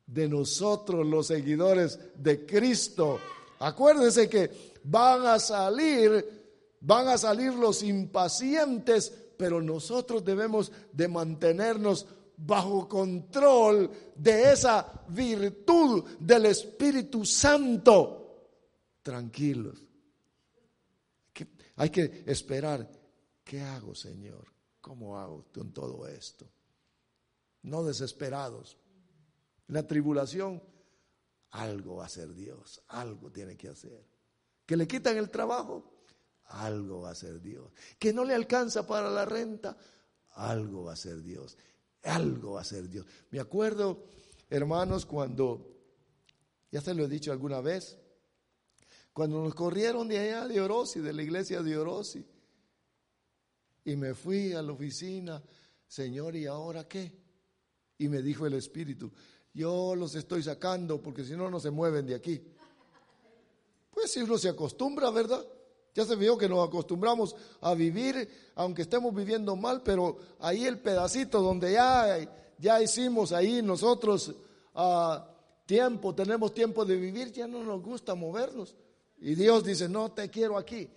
de 0.05 0.29
nosotros 0.29 1.05
los 1.05 1.27
seguidores 1.27 1.99
de 2.15 2.45
Cristo. 2.45 3.19
Acuérdense 3.59 4.29
que 4.29 4.71
van 4.85 5.25
a 5.25 5.38
salir, 5.38 6.36
van 6.80 7.07
a 7.07 7.17
salir 7.17 7.53
los 7.53 7.84
impacientes, 7.84 9.13
pero 9.38 9.61
nosotros 9.61 10.23
debemos 10.23 10.71
de 10.91 11.07
mantenernos 11.07 12.05
bajo 12.38 12.88
control 12.88 13.89
de 14.15 14.51
esa 14.51 15.03
virtud 15.09 16.03
del 16.19 16.47
Espíritu 16.47 17.25
Santo. 17.25 18.49
Tranquilos. 19.01 19.84
Hay 21.78 21.89
que 21.89 22.23
esperar. 22.25 22.89
¿Qué 23.43 23.61
hago, 23.61 23.95
Señor? 23.95 24.45
¿Cómo 24.82 25.17
hago 25.17 25.45
con 25.53 25.71
todo 25.71 26.07
esto? 26.07 26.47
No 27.63 27.84
desesperados. 27.84 28.78
la 29.67 29.86
tribulación, 29.86 30.63
algo 31.51 31.97
va 31.97 32.03
a 32.03 32.05
hacer 32.05 32.34
Dios, 32.34 32.82
algo 32.88 33.30
tiene 33.32 33.57
que 33.57 33.67
hacer. 33.67 34.05
Que 34.65 34.78
le 34.78 34.88
quitan 34.88 35.17
el 35.17 35.30
trabajo, 35.30 35.97
algo 36.48 37.02
va 37.02 37.10
a 37.10 37.12
hacer 37.12 37.41
Dios. 37.41 37.72
Que 38.00 38.14
no 38.14 38.24
le 38.24 38.34
alcanza 38.34 38.86
para 38.86 39.10
la 39.10 39.26
renta, 39.26 39.78
algo 40.32 40.86
va 40.86 40.91
a 40.91 40.93
hacer 40.93 41.22
Dios. 41.22 41.58
Algo 42.04 42.54
va 42.54 42.62
a 42.62 42.66
ser 42.66 42.88
Dios. 42.89 43.06
Me 43.32 43.39
acuerdo, 43.39 44.06
hermanos, 44.50 45.06
cuando, 45.06 45.78
ya 46.72 46.82
se 46.82 46.93
lo 46.93 47.06
he 47.06 47.08
dicho 47.08 47.32
alguna 47.32 47.60
vez, 47.60 47.98
cuando 49.12 49.43
nos 49.43 49.56
corrieron 49.56 50.08
de 50.08 50.20
allá 50.20 50.48
de 50.48 50.62
Orosi, 50.62 51.00
de 51.00 51.14
la 51.14 51.24
iglesia 51.24 51.62
de 51.62 51.78
Orosi, 51.78 52.26
y 53.84 53.95
me 53.95 54.14
fui 54.14 54.54
a 54.54 54.62
la 54.62 54.74
oficina, 54.74 55.41
Señor, 55.88 56.36
¿y 56.36 56.45
ahora 56.45 56.88
qué? 56.88 57.12
Y 57.98 58.10
me 58.10 58.22
dijo 58.22 58.45
el 58.45 58.54
Espíritu, 58.54 59.12
yo 59.54 59.95
los 59.95 60.14
estoy 60.14 60.43
sacando 60.43 61.02
porque 61.02 61.26
si 61.26 61.36
no, 61.36 61.50
no 61.50 61.60
se 61.60 61.72
mueven 61.72 62.06
de 62.06 62.14
aquí. 62.14 62.54
Pues 63.89 64.12
si 64.12 64.22
uno 64.22 64.38
se 64.38 64.50
acostumbra, 64.50 65.10
¿verdad? 65.10 65.43
Ya 65.98 66.06
se 66.06 66.16
vio 66.16 66.38
que 66.38 66.48
nos 66.48 66.68
acostumbramos 66.68 67.36
a 67.60 67.74
vivir, 67.74 68.30
aunque 68.54 68.84
estemos 68.84 69.16
viviendo 69.16 69.56
mal, 69.56 69.82
pero 69.82 70.20
ahí 70.38 70.64
el 70.64 70.78
pedacito 70.78 71.41
donde 71.41 71.72
ya, 71.72 72.20
ya 72.60 72.80
hicimos 72.80 73.32
ahí 73.32 73.64
nosotros 73.64 74.32
ah, 74.76 75.28
tiempo, 75.66 76.14
tenemos 76.14 76.54
tiempo 76.54 76.86
de 76.86 76.98
vivir, 76.98 77.32
ya 77.32 77.48
no 77.48 77.64
nos 77.64 77.82
gusta 77.82 78.14
movernos. 78.14 78.76
Y 79.18 79.34
Dios 79.34 79.64
dice, 79.64 79.89
no 79.89 80.12
te 80.12 80.30
quiero 80.30 80.60
aquí. 80.60 80.88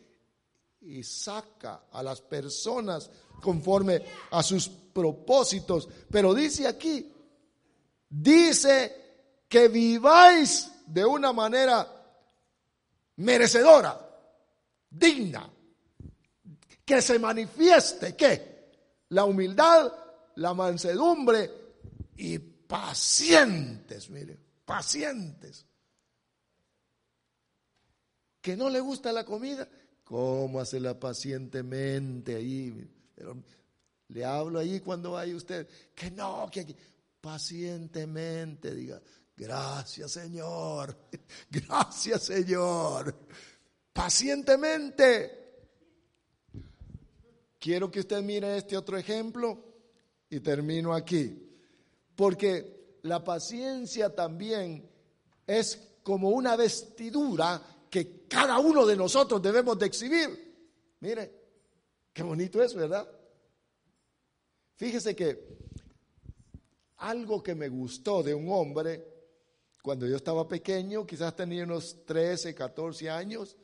Y 0.82 1.02
saca 1.02 1.84
a 1.90 2.02
las 2.02 2.20
personas 2.20 3.10
conforme 3.40 4.02
a 4.30 4.42
sus 4.42 4.68
propósitos. 4.68 5.88
Pero 6.10 6.34
dice 6.34 6.66
aquí, 6.66 7.10
dice 8.06 9.44
que 9.48 9.68
viváis 9.68 10.70
de 10.84 11.06
una 11.06 11.32
manera 11.32 11.90
merecedora, 13.16 14.09
digna, 14.90 15.48
que 16.84 17.00
se 17.00 17.18
manifieste, 17.18 18.16
¿qué? 18.16 18.70
La 19.10 19.24
humildad, 19.24 19.92
la 20.36 20.54
mansedumbre 20.54 21.50
y 22.16 22.38
pacientes, 22.38 24.10
mire, 24.10 24.38
pacientes. 24.64 25.66
Que 28.40 28.56
no 28.56 28.70
le 28.70 28.80
gusta 28.80 29.12
la 29.12 29.24
comida, 29.24 29.68
cómasela 30.04 30.98
pacientemente 30.98 32.36
ahí. 32.36 32.88
Le 34.08 34.24
hablo 34.24 34.58
ahí 34.58 34.80
cuando 34.80 35.12
vaya 35.12 35.36
usted, 35.36 35.68
que 35.94 36.10
no, 36.10 36.48
que 36.50 36.60
aquí, 36.60 36.76
pacientemente 37.20 38.74
diga, 38.74 39.00
gracias 39.36 40.12
Señor, 40.12 40.96
gracias 41.50 42.24
Señor, 42.24 43.14
pacientemente. 43.92 45.38
Quiero 47.58 47.90
que 47.90 48.00
usted 48.00 48.22
mire 48.22 48.56
este 48.56 48.76
otro 48.76 48.96
ejemplo 48.96 49.62
y 50.30 50.40
termino 50.40 50.94
aquí, 50.94 51.50
porque 52.16 52.98
la 53.02 53.22
paciencia 53.22 54.14
también 54.14 54.88
es 55.46 55.76
como 56.02 56.30
una 56.30 56.56
vestidura 56.56 57.60
que 57.90 58.26
cada 58.28 58.58
uno 58.58 58.86
de 58.86 58.96
nosotros 58.96 59.42
debemos 59.42 59.78
de 59.78 59.86
exhibir. 59.86 60.54
Mire, 61.00 61.32
qué 62.12 62.22
bonito 62.22 62.62
es, 62.62 62.74
¿verdad? 62.74 63.06
Fíjese 64.76 65.14
que 65.14 65.58
algo 66.98 67.42
que 67.42 67.54
me 67.54 67.68
gustó 67.68 68.22
de 68.22 68.32
un 68.32 68.50
hombre, 68.50 69.06
cuando 69.82 70.06
yo 70.06 70.16
estaba 70.16 70.46
pequeño, 70.46 71.06
quizás 71.06 71.34
tenía 71.34 71.64
unos 71.64 72.04
13, 72.04 72.54
14 72.54 73.10
años, 73.10 73.56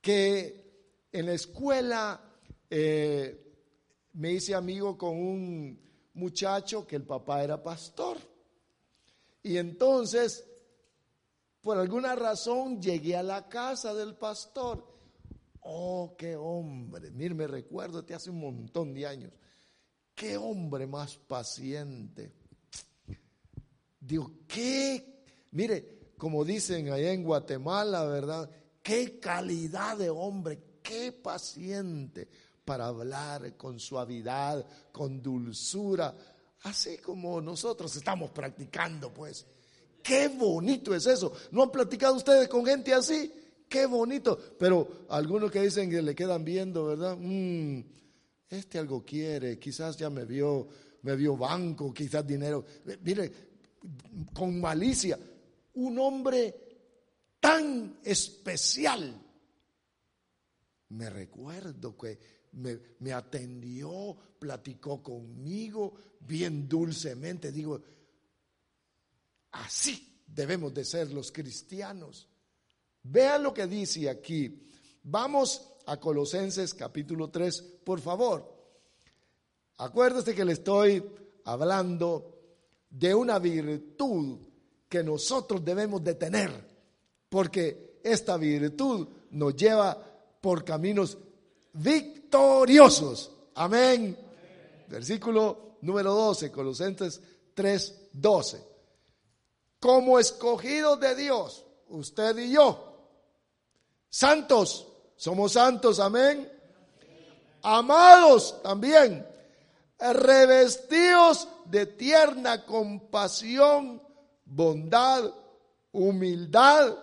que 0.00 1.06
en 1.12 1.26
la 1.26 1.32
escuela 1.32 2.20
eh, 2.70 3.48
me 4.14 4.32
hice 4.32 4.54
amigo 4.54 4.96
con 4.96 5.16
un 5.16 5.80
muchacho 6.14 6.86
que 6.86 6.96
el 6.96 7.04
papá 7.04 7.42
era 7.42 7.62
pastor. 7.62 8.18
Y 9.42 9.56
entonces, 9.56 10.44
por 11.60 11.78
alguna 11.78 12.14
razón, 12.14 12.80
llegué 12.80 13.16
a 13.16 13.22
la 13.22 13.48
casa 13.48 13.94
del 13.94 14.16
pastor. 14.16 14.84
Oh, 15.60 16.14
qué 16.16 16.36
hombre. 16.36 17.10
Mire, 17.10 17.34
me 17.34 17.46
recuerdo, 17.46 18.04
te 18.04 18.14
hace 18.14 18.30
un 18.30 18.40
montón 18.40 18.92
de 18.94 19.06
años. 19.06 19.32
Qué 20.14 20.36
hombre 20.36 20.86
más 20.86 21.16
paciente. 21.16 22.32
Digo, 24.00 24.32
qué, 24.46 25.22
mire, 25.52 26.12
como 26.16 26.44
dicen 26.44 26.90
allá 26.90 27.12
en 27.12 27.22
Guatemala, 27.22 28.04
¿verdad? 28.04 28.50
Qué 28.88 29.20
calidad 29.20 29.98
de 29.98 30.08
hombre, 30.08 30.78
qué 30.82 31.12
paciente 31.12 32.26
para 32.64 32.86
hablar 32.86 33.54
con 33.54 33.78
suavidad, 33.78 34.64
con 34.90 35.20
dulzura, 35.20 36.16
así 36.62 36.96
como 36.96 37.38
nosotros 37.42 37.94
estamos 37.94 38.30
practicando, 38.30 39.12
pues. 39.12 39.44
Qué 40.02 40.28
bonito 40.28 40.94
es 40.94 41.04
eso. 41.06 41.34
¿No 41.50 41.64
han 41.64 41.70
platicado 41.70 42.14
ustedes 42.14 42.48
con 42.48 42.64
gente 42.64 42.94
así? 42.94 43.30
Qué 43.68 43.84
bonito. 43.84 44.38
Pero 44.58 45.04
algunos 45.10 45.50
que 45.50 45.60
dicen 45.60 45.90
que 45.90 46.00
le 46.00 46.14
quedan 46.14 46.42
viendo, 46.42 46.86
¿verdad? 46.86 47.14
Mm, 47.20 47.80
este 48.48 48.78
algo 48.78 49.04
quiere, 49.04 49.58
quizás 49.58 49.98
ya 49.98 50.08
me 50.08 50.24
vio, 50.24 50.66
me 51.02 51.14
vio 51.14 51.36
banco, 51.36 51.92
quizás 51.92 52.26
dinero. 52.26 52.64
Mire, 53.02 53.32
con 54.32 54.58
malicia, 54.58 55.18
un 55.74 55.98
hombre 55.98 56.67
tan 57.40 58.00
especial. 58.04 59.20
Me 60.90 61.10
recuerdo 61.10 61.96
que 61.96 62.18
me, 62.52 63.12
atendió, 63.12 64.16
platicó 64.38 65.02
conmigo 65.02 65.94
bien 66.20 66.68
dulcemente. 66.68 67.52
Digo, 67.52 67.80
así 69.52 70.22
debemos 70.26 70.72
de 70.72 70.84
ser 70.84 71.12
los 71.12 71.30
cristianos. 71.30 72.28
Vean 73.02 73.42
lo 73.42 73.54
que 73.54 73.66
dice 73.66 74.08
aquí. 74.08 74.68
Vamos 75.02 75.68
a 75.86 75.98
Colosenses 75.98 76.74
capítulo 76.74 77.30
3, 77.30 77.62
por 77.84 78.00
favor. 78.00 78.56
Acuérdese 79.78 80.34
que 80.34 80.44
le 80.44 80.54
estoy 80.54 81.02
hablando 81.44 82.38
de 82.90 83.14
una 83.14 83.38
virtud 83.38 84.38
que 84.88 85.02
nosotros 85.02 85.64
debemos 85.64 86.02
de 86.02 86.14
tener, 86.14 86.77
porque 87.28 88.00
esta 88.02 88.36
virtud 88.36 89.08
nos 89.30 89.56
lleva 89.56 89.96
por 90.40 90.64
caminos 90.64 91.18
victoriosos. 91.72 93.30
Amén. 93.54 94.16
Versículo 94.88 95.76
número 95.82 96.14
12, 96.14 96.50
Colosenses 96.50 97.20
3, 97.54 98.08
12. 98.12 98.68
Como 99.80 100.18
escogidos 100.18 100.98
de 101.00 101.14
Dios, 101.14 101.64
usted 101.88 102.36
y 102.38 102.52
yo, 102.52 103.10
santos, 104.08 104.88
somos 105.16 105.52
santos, 105.52 106.00
amén. 106.00 106.50
Amados 107.62 108.60
también, 108.62 109.26
revestidos 109.98 111.48
de 111.66 111.86
tierna 111.86 112.64
compasión, 112.64 114.02
bondad, 114.44 115.30
humildad, 115.92 116.96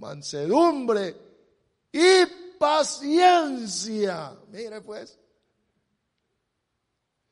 mansedumbre 0.00 1.14
y 1.92 2.26
paciencia. 2.58 4.36
Mire 4.50 4.80
pues. 4.80 5.18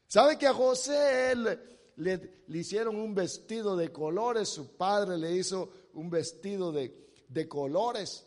¿Sabe 0.06 0.38
que 0.38 0.46
a 0.46 0.54
José 0.54 1.34
le, 1.36 1.58
le, 1.96 2.58
hicieron 2.58 2.96
un 2.96 3.14
vestido 3.14 3.76
de 3.76 3.92
colores? 3.92 4.48
Su 4.48 4.76
padre 4.76 5.18
le 5.18 5.32
hizo 5.32 5.70
un 5.94 6.08
vestido 6.08 6.72
de, 6.72 7.10
de 7.28 7.48
colores. 7.48 8.24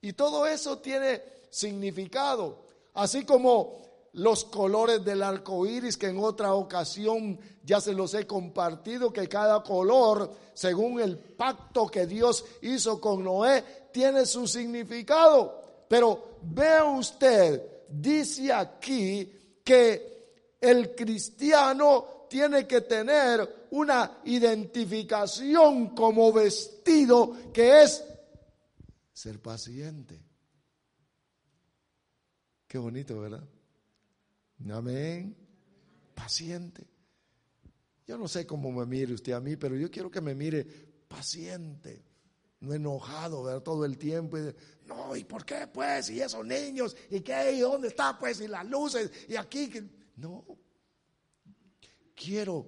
Y 0.00 0.12
todo 0.12 0.46
eso 0.46 0.78
tiene 0.78 1.22
significado, 1.48 2.66
así 2.94 3.24
como 3.24 3.80
los 4.14 4.44
colores 4.44 5.04
del 5.04 5.22
arco 5.22 5.66
iris, 5.66 5.96
que 5.96 6.08
en 6.08 6.18
otra 6.18 6.54
ocasión 6.54 7.38
ya 7.64 7.80
se 7.80 7.94
los 7.94 8.12
he 8.14 8.26
compartido, 8.26 9.12
que 9.12 9.28
cada 9.28 9.62
color, 9.62 10.30
según 10.52 11.00
el 11.00 11.18
pacto 11.18 11.86
que 11.86 12.06
Dios 12.06 12.44
hizo 12.60 13.00
con 13.00 13.24
Noé, 13.24 13.88
tiene 13.92 14.26
su 14.26 14.46
significado. 14.46 15.86
Pero 15.88 16.38
vea 16.42 16.84
usted, 16.84 17.62
dice 17.88 18.52
aquí 18.52 19.60
que 19.64 20.56
el 20.60 20.94
cristiano 20.94 22.26
tiene 22.28 22.66
que 22.66 22.82
tener 22.82 23.66
una 23.70 24.18
identificación 24.24 25.94
como 25.94 26.32
vestido 26.32 27.36
que 27.52 27.82
es 27.82 28.04
ser 29.12 29.40
paciente. 29.40 30.20
Qué 32.66 32.78
bonito, 32.78 33.20
¿verdad? 33.20 33.44
Amén. 34.70 35.36
Paciente. 36.14 36.86
Yo 38.06 38.18
no 38.18 38.28
sé 38.28 38.46
cómo 38.46 38.70
me 38.72 38.84
mire 38.86 39.14
usted 39.14 39.32
a 39.32 39.40
mí, 39.40 39.56
pero 39.56 39.76
yo 39.76 39.90
quiero 39.90 40.10
que 40.10 40.20
me 40.20 40.34
mire 40.34 40.64
paciente, 41.08 42.02
no 42.60 42.74
enojado, 42.74 43.44
¿verdad? 43.44 43.62
Todo 43.62 43.84
el 43.84 43.96
tiempo. 43.98 44.36
no, 44.86 45.16
¿y 45.16 45.24
por 45.24 45.44
qué 45.44 45.66
pues? 45.72 46.10
¿Y 46.10 46.20
esos 46.20 46.44
niños? 46.44 46.96
¿Y 47.10 47.20
qué? 47.20 47.52
¿Y 47.52 47.60
dónde 47.60 47.88
está 47.88 48.18
pues? 48.18 48.40
¿Y 48.40 48.48
las 48.48 48.66
luces? 48.66 49.10
¿Y 49.28 49.36
aquí? 49.36 49.70
No. 50.16 50.44
Quiero 52.14 52.66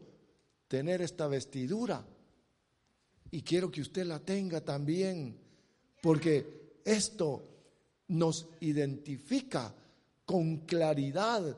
tener 0.69 1.03
esta 1.03 1.27
vestidura 1.29 2.05
y 3.31 3.43
quiero 3.43 3.71
que 3.71 3.81
usted 3.81 4.07
la 4.07 4.19
tenga 4.19 4.61
también 4.61 5.39
porque 6.01 6.81
esto 6.85 7.49
nos 8.09 8.49
identifica 8.61 9.75
con 10.25 10.59
claridad 10.59 11.57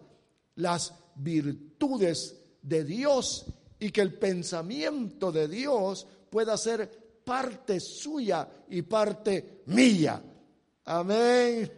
las 0.57 0.93
virtudes 1.15 2.37
de 2.63 2.85
Dios 2.85 3.47
y 3.79 3.91
que 3.91 4.01
el 4.01 4.15
pensamiento 4.15 5.31
de 5.33 5.49
Dios 5.49 6.07
pueda 6.31 6.57
ser 6.57 7.21
parte 7.25 7.81
suya 7.81 8.49
y 8.69 8.83
parte 8.83 9.63
mía. 9.67 10.23
Amén. 10.85 11.71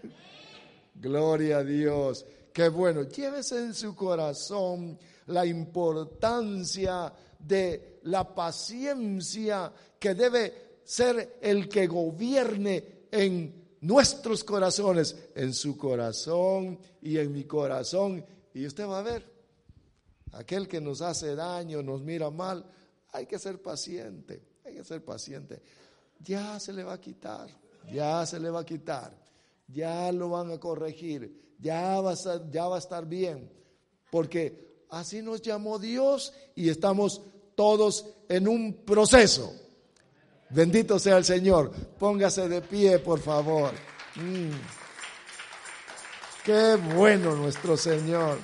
Gloria 0.94 1.58
a 1.58 1.64
Dios. 1.64 2.26
Qué 2.52 2.68
bueno. 2.68 3.02
Llévese 3.02 3.58
en 3.58 3.74
su 3.74 3.94
corazón 3.94 4.98
la 5.26 5.46
importancia 5.46 7.12
de 7.38 8.00
la 8.04 8.34
paciencia 8.34 9.72
que 9.98 10.14
debe 10.14 10.80
ser 10.84 11.38
el 11.40 11.68
que 11.68 11.86
gobierne 11.86 13.06
en 13.10 13.76
nuestros 13.80 14.42
corazones, 14.42 15.14
en 15.34 15.54
su 15.54 15.76
corazón 15.76 16.78
y 17.02 17.18
en 17.18 17.32
mi 17.32 17.44
corazón. 17.44 18.24
Y 18.58 18.66
usted 18.66 18.88
va 18.88 18.98
a 18.98 19.02
ver, 19.02 19.24
aquel 20.32 20.66
que 20.66 20.80
nos 20.80 21.00
hace 21.00 21.36
daño, 21.36 21.80
nos 21.80 22.02
mira 22.02 22.28
mal, 22.28 22.68
hay 23.12 23.24
que 23.24 23.38
ser 23.38 23.62
paciente, 23.62 24.42
hay 24.64 24.74
que 24.74 24.82
ser 24.82 25.04
paciente. 25.04 25.62
Ya 26.18 26.58
se 26.58 26.72
le 26.72 26.82
va 26.82 26.94
a 26.94 27.00
quitar, 27.00 27.48
ya 27.92 28.26
se 28.26 28.40
le 28.40 28.50
va 28.50 28.62
a 28.62 28.66
quitar, 28.66 29.16
ya 29.68 30.10
lo 30.10 30.30
van 30.30 30.50
a 30.50 30.58
corregir, 30.58 31.54
ya 31.60 32.00
va 32.00 32.10
a 32.10 32.14
estar, 32.14 32.50
ya 32.50 32.66
va 32.66 32.74
a 32.74 32.80
estar 32.80 33.06
bien, 33.06 33.48
porque 34.10 34.86
así 34.90 35.22
nos 35.22 35.40
llamó 35.40 35.78
Dios 35.78 36.32
y 36.56 36.68
estamos 36.68 37.22
todos 37.54 38.06
en 38.28 38.48
un 38.48 38.84
proceso. 38.84 39.52
Bendito 40.50 40.98
sea 40.98 41.18
el 41.18 41.24
Señor. 41.24 41.70
Póngase 41.96 42.48
de 42.48 42.60
pie, 42.60 42.98
por 42.98 43.20
favor. 43.20 43.72
Mm. 44.16 44.77
Qué 46.48 46.76
bueno 46.94 47.34
nuestro 47.36 47.76
Señor. 47.76 48.38